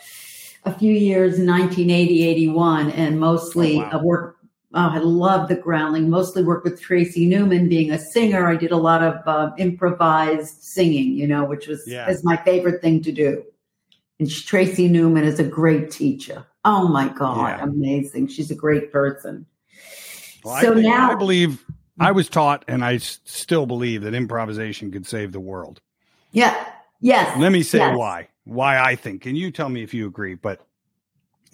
a 0.66 0.72
few 0.72 0.94
years, 0.94 1.40
1980, 1.40 2.28
81, 2.28 2.92
and 2.92 3.20
mostly 3.20 3.78
oh, 3.78 3.90
wow. 3.90 4.04
work. 4.04 4.38
Oh, 4.76 4.90
I 4.92 5.00
love 5.00 5.50
the 5.50 5.56
groundling. 5.56 6.12
Mostly 6.12 6.44
work 6.44 6.64
with 6.64 6.80
Tracy 6.80 7.26
Newman 7.26 7.68
being 7.68 7.90
a 7.90 7.98
singer. 7.98 8.48
I 8.48 8.56
did 8.56 8.70
a 8.70 8.78
lot 8.78 9.02
of 9.02 9.16
uh, 9.26 9.52
improvised 9.58 10.62
singing, 10.62 11.14
you 11.14 11.26
know, 11.26 11.44
which 11.44 11.66
was 11.66 11.82
yeah. 11.88 12.08
is 12.08 12.24
my 12.24 12.38
favorite 12.38 12.84
thing 12.84 13.02
to 13.02 13.12
do. 13.12 13.44
And 14.20 14.30
Tracy 14.30 14.88
Newman 14.88 15.24
is 15.24 15.40
a 15.40 15.44
great 15.44 15.90
teacher. 15.90 16.46
Oh 16.70 16.90
my 16.90 17.08
God, 17.08 17.48
yeah. 17.48 17.64
amazing. 17.64 18.28
She's 18.28 18.52
a 18.52 18.56
great 18.56 18.92
person. 18.92 19.46
Well, 20.44 20.62
so 20.62 20.74
I, 20.74 20.82
now 20.82 21.12
I 21.12 21.16
believe 21.16 21.64
I 21.98 22.12
was 22.12 22.28
taught 22.28 22.66
and 22.68 22.84
I 22.84 22.98
still 22.98 23.66
believe 23.66 24.02
that 24.02 24.14
improvisation 24.14 24.92
could 24.92 25.08
save 25.08 25.32
the 25.32 25.40
world. 25.40 25.80
Yeah. 26.34 26.68
Yes. 27.00 27.40
Let 27.40 27.54
me 27.54 27.64
say 27.64 27.78
yes. 27.78 27.98
why 27.98 28.28
why 28.44 28.80
I 28.80 28.96
think, 28.96 29.26
and 29.26 29.38
you 29.38 29.50
tell 29.50 29.70
me 29.70 29.82
if 29.82 29.94
you 29.94 30.08
agree, 30.08 30.36
but 30.36 30.60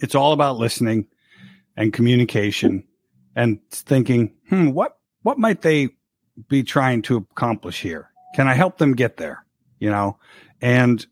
it's 0.00 0.16
all 0.16 0.32
about 0.32 0.56
listening 0.58 1.06
and 1.76 1.92
communication 1.92 2.82
and 3.36 3.60
thinking, 3.70 4.34
hmm, 4.48 4.70
what 4.70 4.98
what 5.22 5.38
might 5.38 5.62
they 5.62 5.90
be 6.48 6.64
trying 6.64 7.02
to 7.02 7.18
accomplish 7.18 7.80
here? 7.80 8.10
Can 8.34 8.48
I 8.48 8.54
help 8.54 8.78
them 8.78 8.94
get 8.94 9.16
there? 9.18 9.44
You 9.78 9.90
know, 9.90 10.18
and 10.60 11.06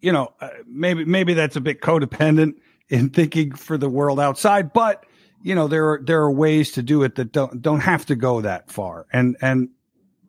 you 0.00 0.10
know, 0.10 0.32
uh, 0.40 0.48
maybe 0.66 1.04
maybe 1.04 1.34
that's 1.34 1.56
a 1.56 1.60
bit 1.60 1.82
codependent 1.82 2.54
in 2.88 3.10
thinking 3.10 3.52
for 3.52 3.76
the 3.76 3.88
world 3.88 4.20
outside, 4.20 4.72
but 4.72 5.04
you 5.42 5.54
know, 5.54 5.68
there 5.68 5.90
are 5.90 6.00
there 6.02 6.20
are 6.20 6.32
ways 6.32 6.72
to 6.72 6.82
do 6.82 7.02
it 7.02 7.14
that 7.16 7.32
don't 7.32 7.62
don't 7.62 7.80
have 7.80 8.06
to 8.06 8.16
go 8.16 8.40
that 8.40 8.70
far. 8.70 9.06
And 9.12 9.36
and 9.40 9.70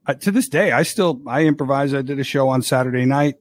uh, 0.05 0.13
to 0.15 0.31
this 0.31 0.47
day, 0.47 0.71
I 0.71 0.83
still 0.83 1.21
I 1.27 1.45
improvise. 1.45 1.93
I 1.93 2.01
did 2.01 2.19
a 2.19 2.23
show 2.23 2.49
on 2.49 2.61
Saturday 2.61 3.05
night 3.05 3.35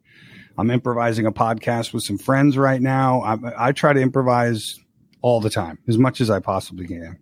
I'm 0.58 0.72
improvising 0.72 1.24
a 1.24 1.32
podcast 1.32 1.94
with 1.94 2.02
some 2.02 2.18
friends 2.18 2.58
right 2.58 2.82
now. 2.82 3.20
I, 3.20 3.68
I 3.68 3.72
try 3.72 3.92
to 3.92 4.00
improvise 4.00 4.80
all 5.22 5.40
the 5.40 5.50
time 5.50 5.78
as 5.86 5.96
much 5.96 6.20
as 6.20 6.30
I 6.30 6.40
possibly 6.40 6.88
can. 6.88 7.18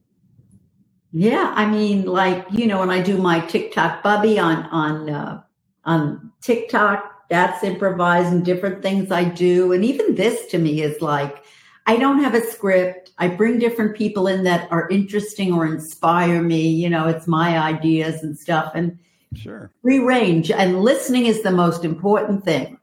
Yeah, 1.12 1.52
I 1.54 1.66
mean, 1.66 2.06
like 2.06 2.46
you 2.50 2.66
know, 2.66 2.80
when 2.80 2.90
I 2.90 3.02
do 3.02 3.18
my 3.18 3.40
TikTok 3.40 4.02
bubby 4.02 4.38
on 4.38 4.64
on 4.64 5.10
uh, 5.10 5.42
on 5.84 6.32
TikTok, 6.40 7.28
that's 7.28 7.62
improvising 7.62 8.42
different 8.42 8.82
things 8.82 9.12
I 9.12 9.24
do, 9.24 9.72
and 9.72 9.84
even 9.84 10.14
this 10.14 10.46
to 10.46 10.58
me 10.58 10.80
is 10.80 11.02
like 11.02 11.44
I 11.86 11.96
don't 11.96 12.22
have 12.22 12.34
a 12.34 12.40
script. 12.40 13.12
I 13.18 13.28
bring 13.28 13.58
different 13.58 13.96
people 13.96 14.26
in 14.26 14.42
that 14.44 14.70
are 14.72 14.88
interesting 14.88 15.52
or 15.52 15.66
inspire 15.66 16.42
me. 16.42 16.68
You 16.68 16.90
know, 16.90 17.08
it's 17.08 17.26
my 17.26 17.58
ideas 17.58 18.22
and 18.22 18.38
stuff, 18.38 18.72
and 18.74 18.98
sure 19.34 19.70
free 19.82 19.98
range 19.98 20.50
and 20.50 20.80
listening 20.80 21.26
is 21.26 21.42
the 21.42 21.50
most 21.50 21.84
important 21.84 22.44
thing. 22.44 22.78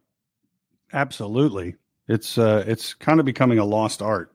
Absolutely. 0.94 1.76
It's 2.08 2.38
uh 2.38 2.64
it's 2.68 2.94
kind 2.94 3.20
of 3.20 3.26
becoming 3.26 3.60
a 3.60 3.66
lost 3.66 4.02
art. 4.02 4.34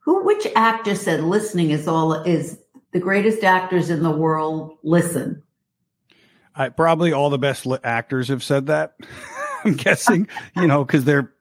Who? 0.00 0.24
Which 0.24 0.46
actor 0.56 0.94
said 0.94 1.20
listening 1.20 1.70
is 1.70 1.88
all 1.88 2.12
is 2.12 2.58
the 2.92 3.00
greatest 3.00 3.44
actors 3.44 3.90
in 3.90 4.02
the 4.02 4.10
world 4.10 4.78
listen? 4.82 5.42
I, 6.54 6.68
probably 6.68 7.12
all 7.12 7.30
the 7.30 7.38
best 7.38 7.64
li- 7.64 7.78
actors 7.84 8.28
have 8.28 8.42
said 8.42 8.66
that. 8.66 8.96
I'm 9.64 9.74
guessing, 9.74 10.26
you 10.56 10.66
know, 10.66 10.84
because 10.84 11.04
they're 11.04 11.32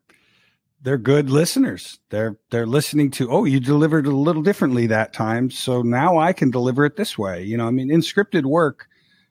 they're 0.81 0.97
good 0.97 1.29
listeners. 1.29 1.99
They're 2.09 2.37
they're 2.51 2.65
listening 2.65 3.11
to, 3.11 3.29
oh, 3.29 3.45
you 3.45 3.59
delivered 3.59 4.05
a 4.05 4.11
little 4.11 4.41
differently 4.41 4.87
that 4.87 5.13
time, 5.13 5.51
so 5.51 5.81
now 5.81 6.17
I 6.17 6.33
can 6.33 6.51
deliver 6.51 6.85
it 6.85 6.95
this 6.95 7.17
way. 7.17 7.43
You 7.43 7.57
know, 7.57 7.67
I 7.67 7.71
mean, 7.71 7.91
in 7.91 8.01
scripted 8.01 8.45
work, 8.45 8.87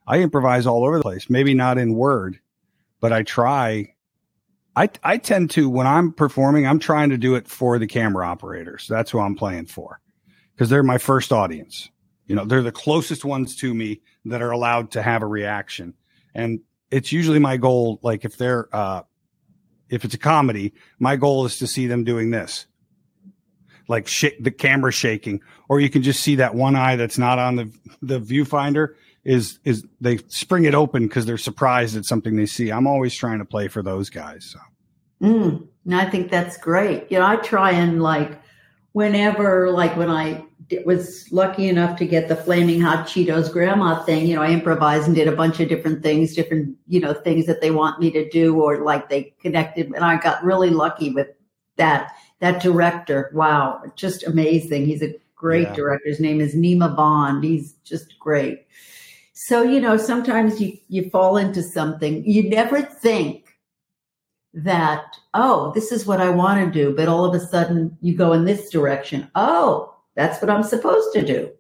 I 0.07 0.19
improvise 0.21 0.67
all 0.67 0.85
over 0.85 0.99
the 0.99 1.03
place. 1.03 1.31
Maybe 1.31 1.55
not 1.55 1.79
in 1.79 1.95
word, 1.95 2.39
but 3.01 3.13
I 3.13 3.23
try. 3.23 3.95
I 4.77 4.91
I 5.03 5.17
tend 5.17 5.51
to 5.53 5.69
when 5.71 5.87
I'm 5.87 6.13
performing, 6.13 6.67
I'm 6.67 6.79
trying 6.79 7.11
to 7.11 7.19
do 7.19 7.35
it 7.35 7.49
for 7.49 7.79
the 7.79 7.87
camera 7.87 8.27
operators. 8.27 8.87
That's 8.87 9.11
who 9.11 9.19
I'm 9.19 9.35
playing 9.35 9.67
for, 9.67 10.01
because 10.55 10.69
they're 10.69 10.83
my 10.83 10.99
first 10.99 11.33
audience. 11.33 11.89
You 12.27 12.37
know, 12.37 12.45
they're 12.45 12.63
the 12.63 12.73
closest 12.73 13.25
ones 13.25 13.57
to 13.57 13.73
me 13.73 14.03
that 14.27 14.43
are 14.43 14.51
allowed 14.51 14.91
to 14.93 15.03
have 15.03 15.23
a 15.23 15.27
reaction, 15.27 15.95
and 16.35 16.61
it's 16.91 17.11
usually 17.11 17.39
my 17.39 17.57
goal. 17.57 18.01
Like 18.03 18.27
if 18.27 18.37
they're 18.37 18.69
uh, 18.75 19.03
if 19.91 20.05
it's 20.05 20.15
a 20.15 20.19
comedy, 20.19 20.73
my 20.99 21.17
goal 21.17 21.45
is 21.45 21.59
to 21.59 21.67
see 21.67 21.87
them 21.87 22.05
doing 22.05 22.31
this, 22.31 22.67
like 23.89 24.07
sh- 24.09 24.37
the 24.41 24.51
camera 24.51 24.93
shaking, 24.93 25.41
or 25.69 25.81
you 25.81 25.91
can 25.91 26.03
just 26.03 26.21
see 26.21 26.37
that 26.37 26.55
one 26.55 26.77
eye 26.77 26.97
that's 26.97 27.19
not 27.19 27.39
on 27.39 27.57
the 27.57 27.73
the 28.03 28.21
viewfinder 28.21 28.95
is 29.25 29.59
is 29.65 29.85
they 30.01 30.19
spring 30.29 30.65
it 30.65 30.75
open 30.75 31.07
because 31.07 31.27
they're 31.27 31.39
surprised 31.39 31.97
at 31.97 32.05
something 32.05 32.37
they 32.37 32.47
see. 32.47 32.71
I'm 32.71 32.87
always 32.87 33.15
trying 33.15 33.39
to 33.39 33.45
play 33.45 33.69
for 33.69 33.83
those 33.83 34.11
guys. 34.11 34.45
So, 34.53 34.59
mm, 35.27 35.67
and 35.85 35.95
I 35.95 36.09
think 36.09 36.31
that's 36.31 36.57
great. 36.57 37.11
You 37.11 37.19
know, 37.19 37.27
I 37.27 37.37
try 37.37 37.73
and 37.73 38.03
like 38.03 38.41
whenever, 38.93 39.71
like 39.71 39.97
when 39.97 40.11
I 40.11 40.45
was 40.85 41.31
lucky 41.33 41.69
enough 41.69 41.99
to 41.99 42.07
get 42.07 42.29
the 42.29 42.37
flaming 42.37 42.81
hot 42.81 43.07
Cheetos 43.07 43.51
grandma 43.53 44.03
thing, 44.05 44.27
you 44.27 44.35
know, 44.35 44.43
I 44.43 44.51
improvised 44.51 45.07
and 45.07 45.17
did 45.17 45.29
a 45.29 45.37
bunch 45.37 45.61
of 45.61 45.69
different 45.69 46.03
things, 46.03 46.35
different, 46.35 46.77
you 46.87 47.01
know, 47.01 47.15
things 47.15 47.47
that 47.47 47.61
they 47.61 47.71
want 47.71 48.01
me 48.01 48.11
to 48.11 48.29
do 48.29 48.61
or 48.61 48.83
like 48.83 49.09
they 49.09 49.35
connected. 49.41 49.87
And 49.87 50.05
I 50.05 50.21
got 50.21 50.45
really 50.45 50.71
lucky 50.71 51.11
with 51.11 51.29
that. 51.77 52.13
That 52.41 52.63
director, 52.63 53.31
wow, 53.35 53.83
just 53.97 54.25
amazing. 54.25 54.87
He's 54.87 55.03
a 55.03 55.13
great 55.35 55.69
yeah. 55.69 55.75
director. 55.75 56.09
His 56.09 56.21
name 56.21 56.41
is 56.41 56.55
Nima 56.55 56.95
Bond. 56.95 57.43
He's 57.43 57.73
just 57.85 58.17
great. 58.21 58.65
So, 59.33 59.63
you 59.63 59.81
know, 59.81 59.97
sometimes 59.97 60.61
you, 60.61 60.79
you 60.89 61.11
fall 61.11 61.37
into 61.37 61.63
something. 61.63 62.25
You 62.25 62.49
never 62.49 62.81
think 62.83 63.57
that, 64.55 65.17
oh, 65.35 65.73
this 65.75 65.91
is 65.91 66.07
what 66.07 66.21
I 66.21 66.29
want 66.29 66.65
to 66.65 66.71
do. 66.71 66.95
But 66.95 67.09
all 67.09 67.25
of 67.25 67.35
a 67.35 67.45
sudden 67.45 67.97
you 68.01 68.15
go 68.15 68.33
in 68.33 68.45
this 68.45 68.71
direction. 68.71 69.29
Oh, 69.35 69.95
that's 70.19 70.43
what 70.43 70.51
I'm 70.51 70.65
supposed 70.65 71.13
to 71.13 71.25
do. 71.25 71.53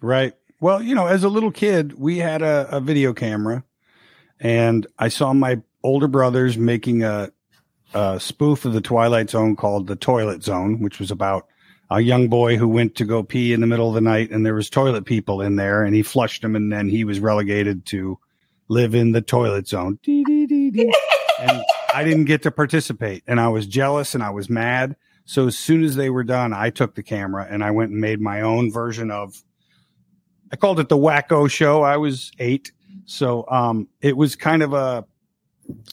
Right. 0.00 0.32
Well, 0.60 0.80
you 0.80 0.94
know, 0.94 1.08
as 1.08 1.24
a 1.24 1.28
little 1.28 1.50
kid, 1.50 1.98
we 1.98 2.18
had 2.18 2.40
a, 2.40 2.68
a 2.70 2.80
video 2.80 3.12
camera 3.12 3.64
and 4.38 4.86
I 4.96 5.08
saw 5.08 5.32
my 5.32 5.60
older 5.82 6.06
brothers 6.06 6.56
making 6.56 7.02
a, 7.02 7.32
a 7.94 8.20
spoof 8.20 8.64
of 8.64 8.74
the 8.74 8.80
Twilight 8.80 9.30
Zone 9.30 9.56
called 9.56 9.88
The 9.88 9.96
Toilet 9.96 10.44
Zone, 10.44 10.80
which 10.80 11.00
was 11.00 11.10
about 11.10 11.48
a 11.90 12.00
young 12.00 12.28
boy 12.28 12.56
who 12.56 12.68
went 12.68 12.94
to 12.94 13.04
go 13.04 13.24
pee 13.24 13.52
in 13.52 13.60
the 13.60 13.66
middle 13.66 13.88
of 13.88 13.94
the 13.94 14.00
night 14.00 14.30
and 14.30 14.46
there 14.46 14.54
was 14.54 14.70
toilet 14.70 15.04
people 15.04 15.40
in 15.40 15.56
there 15.56 15.82
and 15.82 15.96
he 15.96 16.02
flushed 16.04 16.42
them 16.42 16.54
and 16.54 16.72
then 16.72 16.88
he 16.88 17.02
was 17.02 17.18
relegated 17.18 17.84
to 17.86 18.20
live 18.68 18.94
in 18.94 19.10
the 19.10 19.20
toilet 19.20 19.66
zone. 19.66 19.98
and 20.06 21.64
I 21.92 22.04
didn't 22.04 22.26
get 22.26 22.42
to 22.42 22.52
participate 22.52 23.24
and 23.26 23.40
I 23.40 23.48
was 23.48 23.66
jealous 23.66 24.14
and 24.14 24.22
I 24.22 24.30
was 24.30 24.48
mad. 24.48 24.94
So 25.26 25.48
as 25.48 25.58
soon 25.58 25.84
as 25.84 25.96
they 25.96 26.08
were 26.08 26.24
done, 26.24 26.52
I 26.52 26.70
took 26.70 26.94
the 26.94 27.02
camera 27.02 27.46
and 27.50 27.62
I 27.62 27.72
went 27.72 27.90
and 27.90 28.00
made 28.00 28.20
my 28.20 28.40
own 28.40 28.72
version 28.72 29.10
of. 29.10 29.42
I 30.52 30.56
called 30.56 30.78
it 30.78 30.88
the 30.88 30.96
Wacko 30.96 31.50
Show. 31.50 31.82
I 31.82 31.96
was 31.96 32.30
eight, 32.38 32.70
so 33.04 33.44
um, 33.50 33.88
it 34.00 34.16
was 34.16 34.36
kind 34.36 34.62
of 34.62 34.72
a 34.72 35.04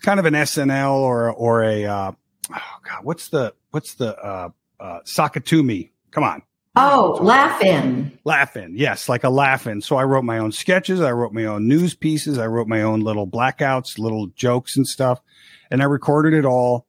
kind 0.02 0.20
of 0.20 0.28
an 0.28 0.36
SNL 0.36 0.94
or 0.94 1.32
or 1.32 1.64
a 1.64 1.86
uh, 1.86 2.12
oh 2.52 2.80
god, 2.88 3.04
what's 3.04 3.30
the 3.30 3.56
what's 3.72 3.96
the 3.96 4.16
uh, 4.16 4.50
uh, 4.80 5.00
Sakatumi? 5.06 5.90
Come 6.12 6.24
on. 6.24 6.44
Oh, 6.76 7.20
Laugh-In. 7.22 8.18
Laugh-In, 8.24 8.76
yes, 8.76 9.08
like 9.08 9.24
a 9.24 9.30
Laugh-In. 9.30 9.82
So 9.82 9.96
I 9.96 10.06
wrote 10.06 10.24
my 10.24 10.40
own 10.40 10.52
sketches. 10.52 11.02
I 11.02 11.12
wrote 11.12 11.32
my 11.32 11.46
own 11.46 11.68
news 11.68 11.94
pieces. 11.94 12.40
I 12.40 12.48
wrote 12.48 12.68
my 12.68 12.82
own 12.82 13.02
little 13.02 13.28
blackouts, 13.28 14.00
little 14.00 14.28
jokes 14.36 14.76
and 14.76 14.88
stuff, 14.88 15.22
and 15.70 15.82
I 15.84 15.86
recorded 15.86 16.34
it 16.34 16.46
all. 16.46 16.88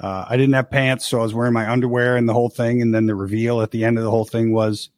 Uh, 0.00 0.26
I 0.28 0.36
didn't 0.36 0.54
have 0.54 0.70
pants, 0.70 1.06
so 1.06 1.20
I 1.20 1.22
was 1.22 1.34
wearing 1.34 1.52
my 1.52 1.70
underwear 1.70 2.16
and 2.16 2.28
the 2.28 2.32
whole 2.34 2.50
thing. 2.50 2.82
And 2.82 2.94
then 2.94 3.06
the 3.06 3.14
reveal 3.14 3.62
at 3.62 3.70
the 3.70 3.84
end 3.84 3.98
of 3.98 4.04
the 4.04 4.10
whole 4.10 4.24
thing 4.24 4.52
was 4.52 4.90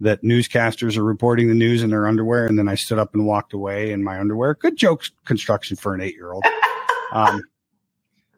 that 0.00 0.22
newscasters 0.22 0.96
are 0.96 1.04
reporting 1.04 1.48
the 1.48 1.54
news 1.54 1.82
in 1.82 1.90
their 1.90 2.06
underwear. 2.08 2.46
And 2.46 2.58
then 2.58 2.68
I 2.68 2.74
stood 2.74 2.98
up 2.98 3.14
and 3.14 3.26
walked 3.26 3.52
away 3.52 3.92
in 3.92 4.04
my 4.04 4.18
underwear. 4.18 4.54
Good 4.54 4.76
joke 4.76 5.04
construction 5.24 5.76
for 5.76 5.94
an 5.94 6.00
eight 6.00 6.14
year 6.14 6.32
old. 6.32 6.44
Um, 7.12 7.42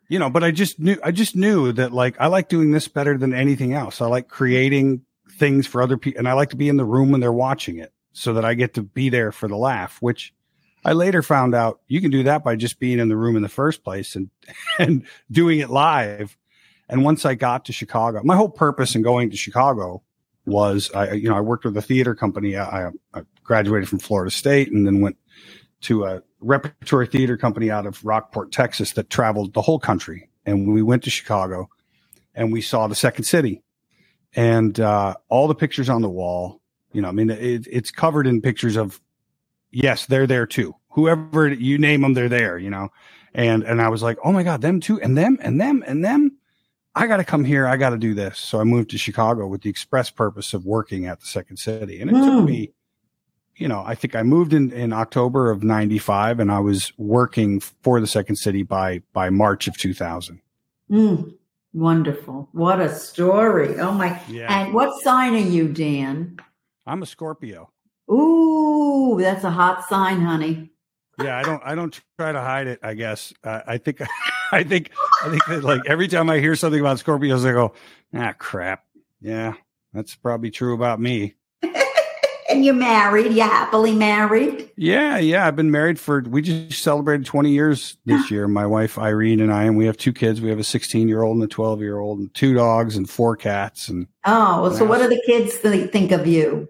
you 0.09 0.19
know, 0.19 0.31
but 0.31 0.45
I 0.45 0.53
just 0.53 0.79
knew, 0.81 0.97
I 1.05 1.13
just 1.13 1.37
knew 1.37 1.73
that 1.73 1.93
like 1.93 2.17
I 2.21 2.29
like 2.29 2.49
doing 2.49 2.73
this 2.73 2.89
better 2.89 3.19
than 3.19 3.35
anything 3.35 3.75
else. 3.75 4.01
I 4.01 4.07
like 4.07 4.29
creating 4.29 5.03
things 5.33 5.67
for 5.67 5.83
other 5.83 5.97
people 5.97 6.21
and 6.21 6.29
I 6.29 6.35
like 6.35 6.51
to 6.51 6.57
be 6.57 6.69
in 6.69 6.77
the 6.77 6.85
room 6.85 7.11
when 7.11 7.21
they're 7.21 7.33
watching 7.33 7.79
it 7.79 7.93
so 8.13 8.35
that 8.35 8.45
I 8.45 8.55
get 8.55 8.75
to 8.75 8.83
be 8.83 9.09
there 9.09 9.33
for 9.33 9.49
the 9.49 9.57
laugh, 9.57 9.99
which 10.01 10.35
I 10.85 10.93
later 10.93 11.23
found 11.23 11.55
out 11.55 11.81
you 11.89 12.01
can 12.01 12.11
do 12.11 12.23
that 12.25 12.43
by 12.45 12.57
just 12.57 12.81
being 12.81 12.99
in 12.99 13.09
the 13.09 13.17
room 13.17 13.37
in 13.37 13.43
the 13.43 13.49
first 13.49 13.85
place 13.85 14.17
and 14.17 14.31
and 14.79 15.05
doing 15.31 15.61
it 15.61 15.71
live. 15.71 16.37
And 16.89 17.05
once 17.05 17.25
I 17.25 17.35
got 17.35 17.67
to 17.67 17.73
Chicago, 17.73 18.21
my 18.25 18.37
whole 18.37 18.49
purpose 18.49 18.95
in 18.95 19.03
going 19.03 19.31
to 19.31 19.37
Chicago 19.37 20.03
was 20.47 20.91
I 20.93 21.13
you 21.13 21.29
know 21.29 21.37
I 21.37 21.41
worked 21.41 21.65
with 21.65 21.77
a 21.77 21.83
theater 21.83 22.15
company. 22.15 22.57
I, 22.57 22.89
I 23.15 23.23
graduated 23.45 23.89
from 23.89 23.99
Florida 23.99 24.31
State 24.31 24.73
and 24.73 24.87
then 24.87 25.01
went 25.01 25.17
to 25.83 26.05
a 26.05 26.23
repertory 26.41 27.07
theater 27.07 27.37
company 27.37 27.71
out 27.71 27.87
of 27.87 28.05
Rockport, 28.05 28.53
Texas 28.53 28.93
that 28.93 29.11
traveled 29.11 29.55
the 29.55 29.63
whole 29.63 29.79
country. 29.79 30.29
And 30.47 30.73
we 30.73 30.83
went 30.83 31.05
to 31.05 31.11
Chicago 31.11 31.69
and 32.35 32.53
we 32.53 32.61
saw 32.61 32.87
the 32.87 32.95
second 32.95 33.25
city 33.25 33.63
and 34.35 34.79
uh, 34.79 35.15
all 35.29 35.49
the 35.49 35.55
pictures 35.55 35.89
on 35.89 36.03
the 36.03 36.09
wall. 36.09 36.61
You 36.93 37.03
know, 37.03 37.09
I 37.09 37.13
mean, 37.13 37.31
it, 37.31 37.67
it's 37.71 37.91
covered 37.91 38.27
in 38.27 38.41
pictures 38.41 38.77
of 38.77 39.01
yes, 39.71 40.07
they're 40.07 40.27
there 40.27 40.47
too. 40.47 40.75
Whoever 40.91 41.49
you 41.49 41.79
name 41.79 42.01
them, 42.03 42.15
they're 42.15 42.29
there, 42.29 42.59
you 42.59 42.71
know? 42.71 42.89
And, 43.35 43.63
and 43.63 43.81
I 43.81 43.89
was 43.89 44.03
like, 44.03 44.19
oh 44.25 44.33
my 44.33 44.43
God, 44.43 44.61
them 44.61 44.81
too. 44.81 45.01
And 45.01 45.17
them 45.17 45.39
and 45.41 45.61
them 45.61 45.85
and 45.87 46.05
them. 46.05 46.37
I 46.95 47.07
got 47.07 47.19
to 47.19 47.25
come 47.25 47.45
here. 47.45 47.67
I 47.67 47.77
got 47.77 47.91
to 47.91 47.99
do 47.99 48.15
this. 48.15 48.39
So 48.39 48.61
I 48.61 48.65
moved 48.65 48.91
to 48.91 48.99
Chicago 48.99 49.47
with 49.47 49.63
the 49.63 49.71
express 49.71 50.11
purpose 50.11 50.53
of 50.53 50.67
working 50.67 51.07
at 51.07 51.21
the 51.21 51.27
second 51.27 51.59
city. 51.59 52.01
And 52.01 52.11
it 52.11 52.15
took 52.15 52.41
hmm. 52.41 52.45
me, 52.45 52.73
you 53.55 53.69
know, 53.69 53.85
I 53.87 53.95
think 53.95 54.17
I 54.17 54.25
moved 54.25 54.53
in, 54.53 54.73
in 54.73 54.93
October 54.93 55.53
of 55.53 55.63
95 55.63 56.41
and 56.41 56.51
I 56.51 56.59
was 56.59 56.93
working 56.99 57.61
for 57.61 58.01
the 58.01 58.09
second 58.09 58.37
city 58.37 58.65
by, 58.65 59.03
by 59.13 59.31
March 59.31 59.69
of 59.69 59.77
2000. 59.77 60.41
Mm. 60.91 61.35
Wonderful. 61.73 62.49
What 62.51 62.81
a 62.81 62.93
story. 62.93 63.79
Oh 63.79 63.93
my. 63.93 64.21
Yeah. 64.29 64.53
And 64.53 64.75
what 64.75 65.01
sign 65.03 65.35
are 65.35 65.39
you, 65.39 65.69
Dan? 65.69 66.41
I'm 66.85 67.03
a 67.03 67.07
Scorpio. 67.07 67.71
Ooh, 68.11 69.19
that's 69.21 69.45
a 69.45 69.51
hot 69.51 69.89
sign, 69.89 70.21
honey. 70.21 70.71
Yeah, 71.23 71.39
I 71.39 71.43
don't. 71.43 71.63
I 71.65 71.75
don't 71.75 72.01
try 72.19 72.33
to 72.33 72.41
hide 72.41 72.67
it. 72.67 72.81
I 72.83 72.95
guess. 72.95 73.33
Uh, 73.45 73.61
I 73.67 73.79
think. 73.79 74.01
I 74.53 74.65
think. 74.65 74.91
I 75.23 75.29
think 75.29 75.45
that 75.47 75.65
like 75.65 75.83
every 75.87 76.09
time 76.09 76.31
I 76.31 76.39
hear 76.39 76.57
something 76.57 76.81
about 76.81 76.99
Scorpios, 76.99 77.47
I 77.47 77.53
go, 77.53 77.75
ah, 78.15 78.35
crap. 78.39 78.85
Yeah, 79.21 79.55
that's 79.93 80.15
probably 80.15 80.51
true 80.51 80.75
about 80.75 81.01
me. 81.01 81.35
and 82.51 82.65
you're 82.65 82.75
married. 82.75 83.33
You're 83.33 83.47
happily 83.47 83.95
married. 83.95 84.71
Yeah, 84.77 85.19
yeah. 85.19 85.47
I've 85.47 85.57
been 85.57 85.71
married 85.71 86.01
for. 86.01 86.21
We 86.21 86.43
just 86.43 86.83
celebrated 86.83 87.27
20 87.27 87.51
years 87.51 87.97
this 88.07 88.31
year. 88.31 88.49
My 88.49 88.67
wife 88.67 88.99
Irene 88.99 89.41
and 89.41 89.53
I, 89.53 89.65
and 89.65 89.77
we 89.77 89.87
have 89.87 89.97
two 89.97 90.13
kids. 90.13 90.41
We 90.41 90.49
have 90.51 90.59
a 90.59 90.65
16 90.65 91.07
year 91.07 91.23
old 91.23 91.37
and 91.37 91.45
a 91.45 91.49
12 91.49 91.81
year 91.81 91.99
old, 91.99 92.19
and 92.19 92.33
two 92.35 92.55
dogs 92.55 92.97
and 92.97 93.09
four 93.09 93.37
cats. 93.37 93.89
And 93.89 94.07
oh, 94.25 94.63
well, 94.63 94.75
so 94.75 94.85
what 94.85 94.99
do 94.99 95.09
the 95.09 95.23
kids 95.27 95.55
think 95.55 96.13
of 96.13 96.27
you? 96.27 96.69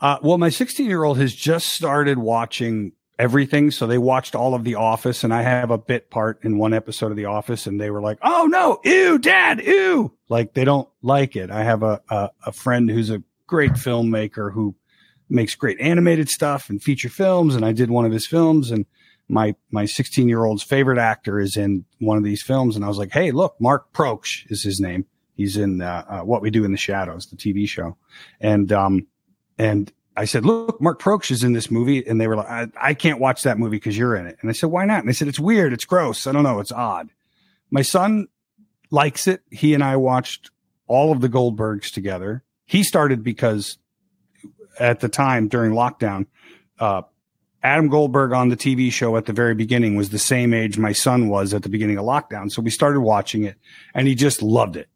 Uh, 0.00 0.18
well, 0.22 0.38
my 0.38 0.48
16 0.48 0.86
year 0.86 1.04
old 1.04 1.18
has 1.18 1.34
just 1.34 1.68
started 1.68 2.18
watching 2.18 2.92
everything. 3.20 3.70
So 3.70 3.86
they 3.86 3.98
watched 3.98 4.34
all 4.34 4.54
of 4.54 4.64
The 4.64 4.76
Office, 4.76 5.22
and 5.22 5.32
I 5.32 5.42
have 5.42 5.70
a 5.70 5.78
bit 5.78 6.10
part 6.10 6.42
in 6.42 6.56
one 6.56 6.72
episode 6.72 7.10
of 7.10 7.16
The 7.16 7.26
Office, 7.26 7.66
and 7.66 7.80
they 7.80 7.90
were 7.90 8.00
like, 8.00 8.18
"Oh 8.22 8.46
no, 8.46 8.80
ew, 8.82 9.18
Dad, 9.18 9.60
ew!" 9.60 10.12
Like 10.28 10.54
they 10.54 10.64
don't 10.64 10.88
like 11.02 11.36
it. 11.36 11.50
I 11.50 11.62
have 11.62 11.82
a 11.82 12.00
a, 12.08 12.30
a 12.46 12.52
friend 12.52 12.90
who's 12.90 13.10
a 13.10 13.22
great 13.46 13.72
filmmaker 13.72 14.52
who 14.52 14.74
makes 15.28 15.54
great 15.54 15.78
animated 15.80 16.28
stuff 16.28 16.70
and 16.70 16.82
feature 16.82 17.10
films, 17.10 17.54
and 17.54 17.64
I 17.64 17.72
did 17.72 17.90
one 17.90 18.06
of 18.06 18.12
his 18.12 18.26
films, 18.26 18.70
and 18.70 18.86
my 19.28 19.54
my 19.70 19.84
16 19.84 20.26
year 20.26 20.44
old's 20.44 20.62
favorite 20.62 20.98
actor 20.98 21.38
is 21.38 21.56
in 21.56 21.84
one 21.98 22.16
of 22.16 22.24
these 22.24 22.42
films, 22.42 22.74
and 22.74 22.84
I 22.84 22.88
was 22.88 22.98
like, 22.98 23.12
"Hey, 23.12 23.32
look, 23.32 23.54
Mark 23.60 23.92
Proksch 23.92 24.50
is 24.50 24.62
his 24.62 24.80
name. 24.80 25.04
He's 25.36 25.58
in 25.58 25.82
uh, 25.82 26.04
uh, 26.08 26.20
What 26.22 26.40
We 26.42 26.50
Do 26.50 26.64
in 26.64 26.72
the 26.72 26.78
Shadows, 26.78 27.26
the 27.26 27.36
TV 27.36 27.68
show," 27.68 27.98
and 28.40 28.72
um, 28.72 29.06
and 29.60 29.92
I 30.16 30.24
said, 30.24 30.46
look, 30.46 30.80
Mark 30.80 31.02
Proksch 31.02 31.30
is 31.30 31.44
in 31.44 31.52
this 31.52 31.70
movie. 31.70 32.02
And 32.06 32.18
they 32.18 32.26
were 32.28 32.36
like, 32.36 32.48
I, 32.48 32.68
I 32.80 32.94
can't 32.94 33.20
watch 33.20 33.42
that 33.42 33.58
movie 33.58 33.76
because 33.76 33.96
you're 33.96 34.16
in 34.16 34.26
it. 34.26 34.38
And 34.40 34.48
I 34.48 34.54
said, 34.54 34.70
why 34.70 34.86
not? 34.86 35.00
And 35.00 35.08
they 35.08 35.12
said, 35.12 35.28
it's 35.28 35.38
weird. 35.38 35.74
It's 35.74 35.84
gross. 35.84 36.26
I 36.26 36.32
don't 36.32 36.44
know. 36.44 36.60
It's 36.60 36.72
odd. 36.72 37.10
My 37.70 37.82
son 37.82 38.28
likes 38.90 39.26
it. 39.26 39.42
He 39.50 39.74
and 39.74 39.84
I 39.84 39.96
watched 39.96 40.50
all 40.86 41.12
of 41.12 41.20
the 41.20 41.28
Goldbergs 41.28 41.92
together. 41.92 42.42
He 42.64 42.82
started 42.82 43.22
because 43.22 43.76
at 44.78 45.00
the 45.00 45.10
time 45.10 45.48
during 45.48 45.72
lockdown, 45.72 46.26
uh, 46.78 47.02
Adam 47.62 47.88
Goldberg 47.88 48.32
on 48.32 48.48
the 48.48 48.56
TV 48.56 48.90
show 48.90 49.18
at 49.18 49.26
the 49.26 49.34
very 49.34 49.54
beginning 49.54 49.94
was 49.94 50.08
the 50.08 50.18
same 50.18 50.54
age 50.54 50.78
my 50.78 50.92
son 50.92 51.28
was 51.28 51.52
at 51.52 51.64
the 51.64 51.68
beginning 51.68 51.98
of 51.98 52.06
lockdown. 52.06 52.50
So 52.50 52.62
we 52.62 52.70
started 52.70 53.02
watching 53.02 53.44
it 53.44 53.56
and 53.92 54.08
he 54.08 54.14
just 54.14 54.40
loved 54.40 54.76
it. 54.76 54.88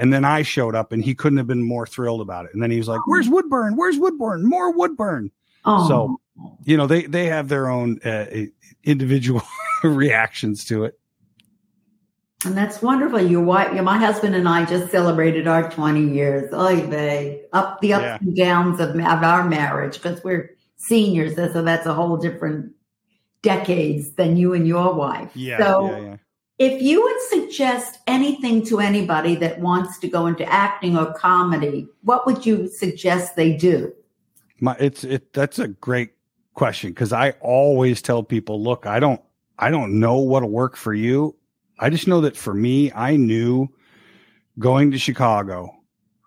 And 0.00 0.14
then 0.14 0.24
I 0.24 0.40
showed 0.40 0.74
up 0.74 0.92
and 0.92 1.04
he 1.04 1.14
couldn't 1.14 1.36
have 1.36 1.46
been 1.46 1.62
more 1.62 1.86
thrilled 1.86 2.22
about 2.22 2.46
it. 2.46 2.54
And 2.54 2.62
then 2.62 2.70
he 2.70 2.78
was 2.78 2.88
like, 2.88 3.06
Where's 3.06 3.28
Woodburn? 3.28 3.76
Where's 3.76 3.98
Woodburn? 3.98 4.48
More 4.48 4.72
Woodburn. 4.72 5.30
Oh. 5.66 5.86
So, 5.86 6.20
you 6.64 6.78
know, 6.78 6.86
they, 6.86 7.02
they 7.04 7.26
have 7.26 7.48
their 7.48 7.68
own 7.68 8.00
uh, 8.02 8.24
individual 8.82 9.42
reactions 9.84 10.64
to 10.64 10.84
it. 10.84 10.98
And 12.46 12.56
that's 12.56 12.80
wonderful. 12.80 13.20
Your 13.20 13.42
wife, 13.42 13.78
my 13.82 13.98
husband 13.98 14.34
and 14.34 14.48
I 14.48 14.64
just 14.64 14.90
celebrated 14.90 15.46
our 15.46 15.70
20 15.70 16.14
years. 16.14 16.50
Oy 16.54 16.80
vey. 16.86 17.42
Up 17.52 17.82
the 17.82 17.92
ups 17.92 18.02
yeah. 18.02 18.18
and 18.22 18.34
downs 18.34 18.80
of, 18.80 18.90
of 18.96 19.22
our 19.22 19.46
marriage 19.46 20.00
because 20.00 20.24
we're 20.24 20.56
seniors. 20.76 21.36
So 21.36 21.60
that's 21.60 21.84
a 21.84 21.92
whole 21.92 22.16
different 22.16 22.72
decades 23.42 24.12
than 24.12 24.38
you 24.38 24.54
and 24.54 24.66
your 24.66 24.94
wife. 24.94 25.30
Yeah. 25.34 25.58
So 25.58 25.90
yeah, 25.90 25.98
yeah. 25.98 26.16
If 26.60 26.82
you 26.82 27.02
would 27.02 27.20
suggest 27.22 28.00
anything 28.06 28.62
to 28.66 28.80
anybody 28.80 29.34
that 29.36 29.60
wants 29.60 29.98
to 29.98 30.08
go 30.08 30.26
into 30.26 30.44
acting 30.44 30.96
or 30.96 31.14
comedy, 31.14 31.88
what 32.02 32.26
would 32.26 32.44
you 32.44 32.68
suggest 32.68 33.34
they 33.34 33.56
do? 33.56 33.90
My, 34.60 34.76
it's 34.78 35.02
it. 35.02 35.32
That's 35.32 35.58
a 35.58 35.68
great 35.68 36.10
question 36.52 36.90
because 36.90 37.14
I 37.14 37.30
always 37.40 38.02
tell 38.02 38.22
people, 38.22 38.62
look, 38.62 38.84
I 38.84 39.00
don't, 39.00 39.22
I 39.58 39.70
don't 39.70 39.98
know 39.98 40.18
what'll 40.18 40.50
work 40.50 40.76
for 40.76 40.92
you. 40.92 41.34
I 41.78 41.88
just 41.88 42.06
know 42.06 42.20
that 42.20 42.36
for 42.36 42.52
me, 42.52 42.92
I 42.92 43.16
knew 43.16 43.68
going 44.58 44.90
to 44.90 44.98
Chicago 44.98 45.74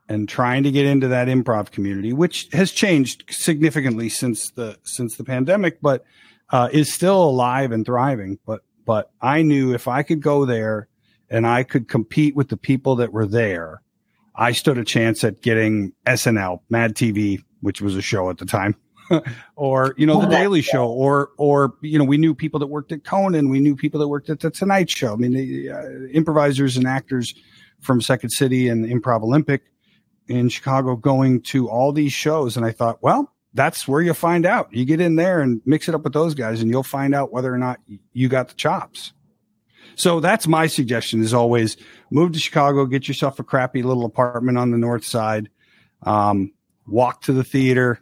and 0.09 0.27
trying 0.27 0.63
to 0.63 0.71
get 0.71 0.87
into 0.87 1.09
that 1.09 1.27
improv 1.27 1.69
community, 1.69 2.11
which 2.11 2.49
has 2.53 2.71
changed 2.71 3.25
significantly 3.29 4.09
since 4.09 4.49
the 4.49 4.79
since 4.81 5.15
the 5.15 5.23
pandemic, 5.23 5.79
but 5.79 6.03
uh, 6.49 6.69
is 6.73 6.91
still 6.91 7.23
alive 7.23 7.71
and 7.71 7.85
thriving. 7.85 8.39
But 8.47 8.63
but 8.85 9.11
I 9.21 9.41
knew 9.41 9.73
if 9.73 9.87
I 9.87 10.03
could 10.03 10.21
go 10.21 10.45
there 10.45 10.87
and 11.29 11.47
I 11.47 11.63
could 11.63 11.87
compete 11.87 12.35
with 12.35 12.49
the 12.49 12.57
people 12.57 12.95
that 12.97 13.13
were 13.13 13.25
there, 13.25 13.81
I 14.35 14.51
stood 14.51 14.77
a 14.77 14.83
chance 14.83 15.23
at 15.23 15.41
getting 15.41 15.93
SNL, 16.05 16.59
Mad 16.69 16.95
TV, 16.95 17.43
which 17.61 17.81
was 17.81 17.95
a 17.95 18.01
show 18.01 18.29
at 18.29 18.37
the 18.37 18.45
time. 18.45 18.75
or 19.55 19.93
you 19.97 20.07
know 20.07 20.21
the 20.21 20.27
Daily 20.27 20.61
Show, 20.61 20.87
or 20.87 21.31
or 21.37 21.73
you 21.81 21.99
know 21.99 22.05
we 22.05 22.17
knew 22.17 22.33
people 22.33 22.59
that 22.61 22.67
worked 22.67 22.91
at 22.91 23.03
Conan, 23.03 23.49
we 23.49 23.59
knew 23.59 23.75
people 23.75 23.99
that 23.99 24.07
worked 24.07 24.29
at 24.29 24.39
the 24.39 24.49
Tonight 24.49 24.89
Show. 24.89 25.13
I 25.13 25.15
mean, 25.17 25.33
the 25.33 25.69
uh, 25.69 25.89
improvisers 26.13 26.77
and 26.77 26.87
actors 26.87 27.33
from 27.81 28.01
Second 28.01 28.29
City 28.29 28.69
and 28.69 28.85
Improv 28.85 29.21
Olympic 29.21 29.63
in 30.27 30.47
Chicago 30.47 30.95
going 30.95 31.41
to 31.41 31.69
all 31.69 31.91
these 31.91 32.13
shows, 32.13 32.55
and 32.55 32.65
I 32.65 32.71
thought, 32.71 33.03
well, 33.03 33.32
that's 33.53 33.87
where 33.87 34.01
you 34.01 34.13
find 34.13 34.45
out. 34.45 34.73
You 34.73 34.85
get 34.85 35.01
in 35.01 35.15
there 35.15 35.41
and 35.41 35.61
mix 35.65 35.87
it 35.87 35.95
up 35.95 36.03
with 36.03 36.13
those 36.13 36.33
guys, 36.33 36.61
and 36.61 36.69
you'll 36.69 36.83
find 36.83 37.13
out 37.13 37.31
whether 37.31 37.53
or 37.53 37.57
not 37.57 37.79
you 38.13 38.29
got 38.29 38.47
the 38.47 38.55
chops. 38.55 39.13
So 39.95 40.19
that's 40.19 40.47
my 40.47 40.67
suggestion: 40.67 41.21
is 41.21 41.33
always 41.33 41.77
move 42.09 42.31
to 42.33 42.39
Chicago, 42.39 42.85
get 42.85 43.07
yourself 43.07 43.39
a 43.39 43.43
crappy 43.43 43.83
little 43.83 44.05
apartment 44.05 44.57
on 44.57 44.71
the 44.71 44.77
north 44.77 45.05
side, 45.05 45.49
um, 46.03 46.51
walk 46.87 47.21
to 47.23 47.33
the 47.33 47.43
theater, 47.43 47.99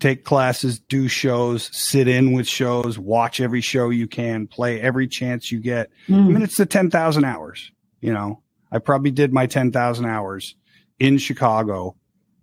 take 0.00 0.24
classes, 0.24 0.78
do 0.78 1.08
shows, 1.08 1.70
sit 1.72 2.08
in 2.08 2.32
with 2.32 2.46
shows, 2.46 2.98
watch 2.98 3.40
every 3.40 3.60
show 3.60 3.90
you 3.90 4.06
can, 4.06 4.46
play 4.46 4.80
every 4.80 5.08
chance 5.08 5.50
you 5.50 5.60
get. 5.60 5.90
Mm. 6.08 6.24
I 6.26 6.28
mean, 6.28 6.42
it's 6.42 6.56
the 6.56 6.66
10,000 6.66 7.24
hours, 7.24 7.72
you 8.00 8.12
know, 8.12 8.42
I 8.70 8.78
probably 8.78 9.12
did 9.12 9.32
my 9.32 9.46
10,000 9.46 10.04
hours 10.04 10.56
in 10.98 11.18
Chicago 11.18 11.96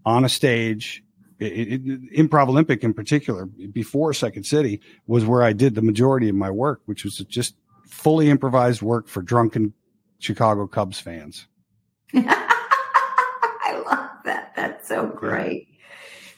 on 0.05 0.25
a 0.25 0.29
stage. 0.29 1.03
It, 1.41 1.73
it, 1.73 2.13
Improv 2.13 2.49
Olympic 2.49 2.83
in 2.83 2.93
particular, 2.93 3.47
before 3.47 4.13
Second 4.13 4.43
City, 4.43 4.79
was 5.07 5.25
where 5.25 5.41
I 5.43 5.53
did 5.53 5.73
the 5.73 5.81
majority 5.81 6.29
of 6.29 6.35
my 6.35 6.51
work, 6.51 6.81
which 6.85 7.03
was 7.03 7.17
just 7.27 7.55
fully 7.89 8.29
improvised 8.29 8.81
work 8.81 9.07
for 9.07 9.21
drunken 9.21 9.73
Chicago 10.19 10.67
Cubs 10.67 10.99
fans. 10.99 11.47
I 12.13 13.83
love 13.85 14.09
that. 14.25 14.53
That's 14.55 14.87
so 14.87 15.07
great. 15.07 15.67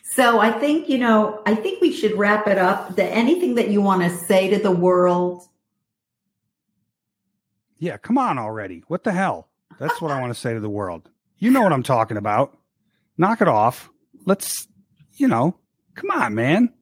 So 0.04 0.40
I 0.40 0.52
think, 0.52 0.88
you 0.88 1.00
know, 1.00 1.42
I 1.46 1.56
think 1.56 1.82
we 1.82 1.92
should 1.92 2.18
wrap 2.18 2.48
it 2.48 2.58
up. 2.58 2.96
The, 2.96 3.04
anything 3.04 3.56
that 3.56 3.70
you 3.70 3.82
want 3.82 4.04
to 4.04 4.10
say 4.10 4.50
to 4.52 4.60
the 4.60 4.72
world? 4.72 5.44
Yeah, 7.80 7.98
come 7.98 8.18
on 8.18 8.38
already. 8.38 8.84
What 8.88 9.04
the 9.04 9.12
hell? 9.12 9.50
That's 9.80 10.00
what 10.00 10.12
I 10.12 10.22
want 10.22 10.34
to 10.34 10.40
say 10.40 10.54
to 10.54 10.60
the 10.60 10.70
world. 10.70 11.10
You 11.40 11.52
know 11.52 11.62
what 11.62 11.74
I'm 11.74 11.84
talking 11.84 12.16
about. 12.16 12.58
Knock 13.18 13.42
it 13.42 13.48
off. 13.48 13.90
Let's, 14.26 14.68
you 15.16 15.28
know, 15.28 15.56
come 15.96 16.12
on, 16.12 16.36
man. 16.36 16.74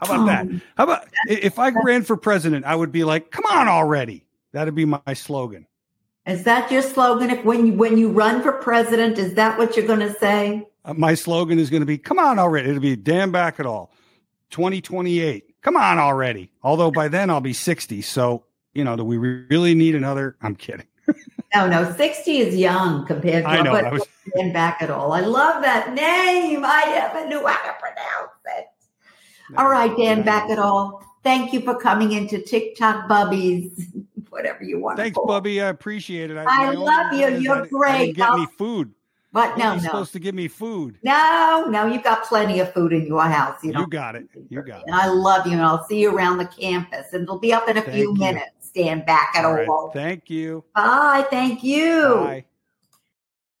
How 0.00 0.06
about 0.06 0.20
oh, 0.20 0.26
that? 0.26 0.62
How 0.76 0.84
about 0.84 1.08
if 1.28 1.58
I 1.58 1.70
ran 1.70 2.02
for 2.02 2.16
president, 2.16 2.64
I 2.64 2.74
would 2.74 2.92
be 2.92 3.04
like, 3.04 3.30
come 3.30 3.44
on 3.46 3.68
already. 3.68 4.26
That'd 4.52 4.74
be 4.74 4.84
my 4.84 5.14
slogan. 5.14 5.66
Is 6.26 6.44
that 6.44 6.70
your 6.70 6.82
slogan? 6.82 7.30
If 7.30 7.44
when 7.44 7.66
you 7.66 7.72
when 7.74 7.98
you 7.98 8.10
run 8.10 8.42
for 8.42 8.52
president, 8.52 9.18
is 9.18 9.34
that 9.34 9.58
what 9.58 9.76
you're 9.76 9.86
going 9.86 10.00
to 10.00 10.14
say? 10.14 10.66
Uh, 10.84 10.94
my 10.94 11.14
slogan 11.14 11.58
is 11.58 11.70
going 11.70 11.80
to 11.80 11.86
be, 11.86 11.98
come 11.98 12.18
on 12.18 12.38
already. 12.38 12.68
It'll 12.68 12.80
be 12.80 12.96
Dan 12.96 13.32
Bakkedahl. 13.32 13.88
2028. 14.50 15.54
Come 15.62 15.76
on 15.76 15.98
already. 15.98 16.50
Although 16.62 16.90
by 16.90 17.08
then 17.08 17.30
I'll 17.30 17.40
be 17.40 17.52
60. 17.52 18.02
So, 18.02 18.44
you 18.74 18.84
know, 18.84 18.96
do 18.96 19.04
we 19.04 19.16
really 19.16 19.74
need 19.74 19.94
another? 19.94 20.36
I'm 20.42 20.54
kidding. 20.54 20.86
No, 21.54 21.68
no, 21.68 21.92
60 21.92 22.38
is 22.38 22.56
young 22.56 23.06
compared 23.06 23.44
to 23.44 23.50
I 23.50 23.62
know, 23.62 23.72
but 23.72 23.92
was... 23.92 24.06
Bakkedahl. 24.36 25.16
I 25.16 25.20
love 25.20 25.62
that 25.62 25.94
name. 25.94 26.64
I 26.64 26.84
never 26.86 27.28
knew 27.28 27.46
how 27.46 27.62
to 27.62 27.74
pronounce 27.78 28.32
it. 28.58 28.66
No, 29.50 29.58
all 29.58 29.68
right, 29.68 29.96
Dan 29.96 30.24
Bakkedahl. 30.24 31.02
Thank 31.22 31.52
you 31.52 31.60
for 31.60 31.74
coming 31.76 32.12
into 32.12 32.38
TikTok 32.40 33.08
Bubbies, 33.08 33.86
whatever 34.30 34.64
you 34.64 34.80
want. 34.80 34.98
Thanks, 34.98 35.18
Bubby. 35.26 35.62
I 35.62 35.68
appreciate 35.68 36.30
it. 36.30 36.36
I, 36.36 36.44
I 36.46 36.72
love 36.72 37.12
you. 37.12 37.38
You're 37.38 37.64
I, 37.64 37.68
great. 37.68 38.10
I 38.10 38.12
get 38.12 38.34
me 38.34 38.46
food. 38.58 38.92
But 39.34 39.58
no, 39.58 39.72
You're 39.72 39.74
no. 39.74 39.80
supposed 39.82 40.12
to 40.12 40.20
give 40.20 40.34
me 40.34 40.46
food. 40.46 40.96
No, 41.02 41.66
no, 41.68 41.86
you've 41.86 42.04
got 42.04 42.22
plenty 42.22 42.60
of 42.60 42.72
food 42.72 42.92
in 42.92 43.04
your 43.04 43.24
house. 43.24 43.58
You, 43.64 43.72
you 43.76 43.86
got 43.88 44.14
it. 44.14 44.28
You 44.48 44.62
got 44.62 44.82
it. 44.82 44.84
And 44.86 44.94
I 44.94 45.08
love 45.08 45.44
you, 45.44 45.54
and 45.54 45.62
I'll 45.62 45.84
see 45.86 46.00
you 46.00 46.14
around 46.14 46.38
the 46.38 46.46
campus. 46.46 47.12
And 47.12 47.24
it'll 47.24 47.40
be 47.40 47.52
up 47.52 47.68
in 47.68 47.76
a 47.76 47.82
Thank 47.82 47.96
few 47.96 48.12
you. 48.12 48.16
minutes. 48.16 48.63
Stand 48.74 49.06
Bakkedahl. 49.06 49.68
all. 49.68 49.86
Right. 49.86 49.94
Thank 49.94 50.30
you. 50.30 50.64
Bye. 50.74 51.26
Thank 51.30 51.62
you. 51.62 52.14
Bye. 52.16 52.44